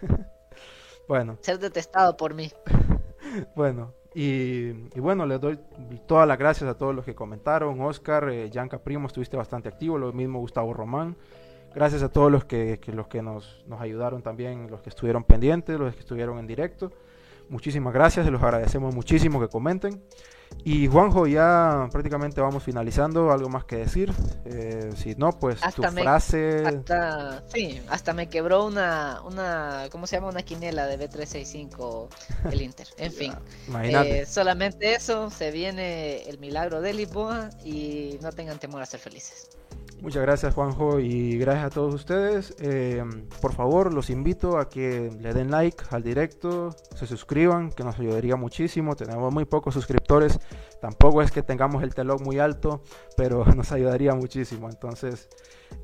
[1.07, 1.37] bueno.
[1.41, 2.51] Ser detestado por mí.
[3.55, 5.59] bueno, y, bueno, les doy
[6.07, 7.79] todas las gracias a todos los que comentaron.
[7.81, 11.15] Oscar, eh, Gianca Primo, estuviste bastante activo, lo mismo Gustavo Román.
[11.75, 15.79] Gracias a todos los que, los que nos, nos ayudaron también, los que estuvieron pendientes,
[15.79, 16.91] los que estuvieron en directo.
[17.47, 20.01] Muchísimas gracias, se los agradecemos muchísimo que comenten.
[20.63, 23.31] Y Juanjo, ya prácticamente vamos finalizando.
[23.31, 24.11] ¿Algo más que decir?
[24.45, 26.63] Eh, si no, pues tu frase.
[26.65, 29.85] Hasta, sí, hasta me quebró una, una.
[29.91, 30.29] ¿Cómo se llama?
[30.29, 32.07] Una quinela de B365
[32.51, 32.87] el Inter.
[32.97, 33.33] En fin.
[33.83, 35.29] Eh, solamente eso.
[35.29, 39.49] Se viene el milagro de Lisboa y no tengan temor a ser felices.
[40.01, 42.55] Muchas gracias Juanjo y gracias a todos ustedes.
[42.59, 43.03] Eh,
[43.41, 47.99] por favor, los invito a que le den like al directo, se suscriban, que nos
[47.99, 48.95] ayudaría muchísimo.
[48.95, 50.39] Tenemos muy pocos suscriptores,
[50.79, 52.81] tampoco es que tengamos el telón muy alto,
[53.17, 54.69] pero nos ayudaría muchísimo.
[54.69, 55.27] Entonces,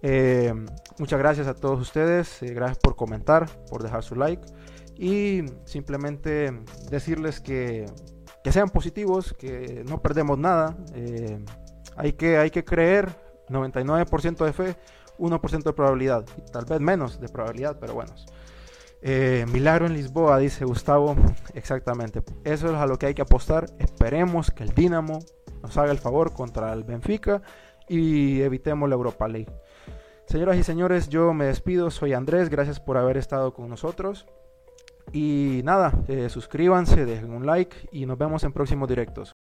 [0.02, 0.54] eh,
[0.98, 4.46] muchas gracias a todos ustedes, eh, gracias por comentar, por dejar su like
[4.98, 6.58] y simplemente
[6.90, 7.86] decirles que,
[8.46, 10.78] que sean positivos, que no perdemos nada.
[11.98, 14.76] hay, que, hay que creer 99% de fe,
[15.18, 16.26] 1% de probabilidad.
[16.38, 18.14] Y tal vez menos de probabilidad, pero bueno.
[19.02, 21.16] Eh, milagro en Lisboa, dice Gustavo.
[21.54, 22.24] Exactamente.
[22.44, 23.68] Eso es a lo que hay que apostar.
[23.80, 25.20] Esperemos que el Dinamo
[25.62, 27.42] nos haga el favor contra el Benfica
[27.88, 29.52] y evitemos la Europa League.
[30.28, 31.92] Señoras y señores, yo me despido.
[31.92, 32.50] Soy Andrés.
[32.50, 34.26] Gracias por haber estado con nosotros.
[35.14, 39.36] Y nada, eh, suscríbanse, dejen un like y nos vemos en próximos directos.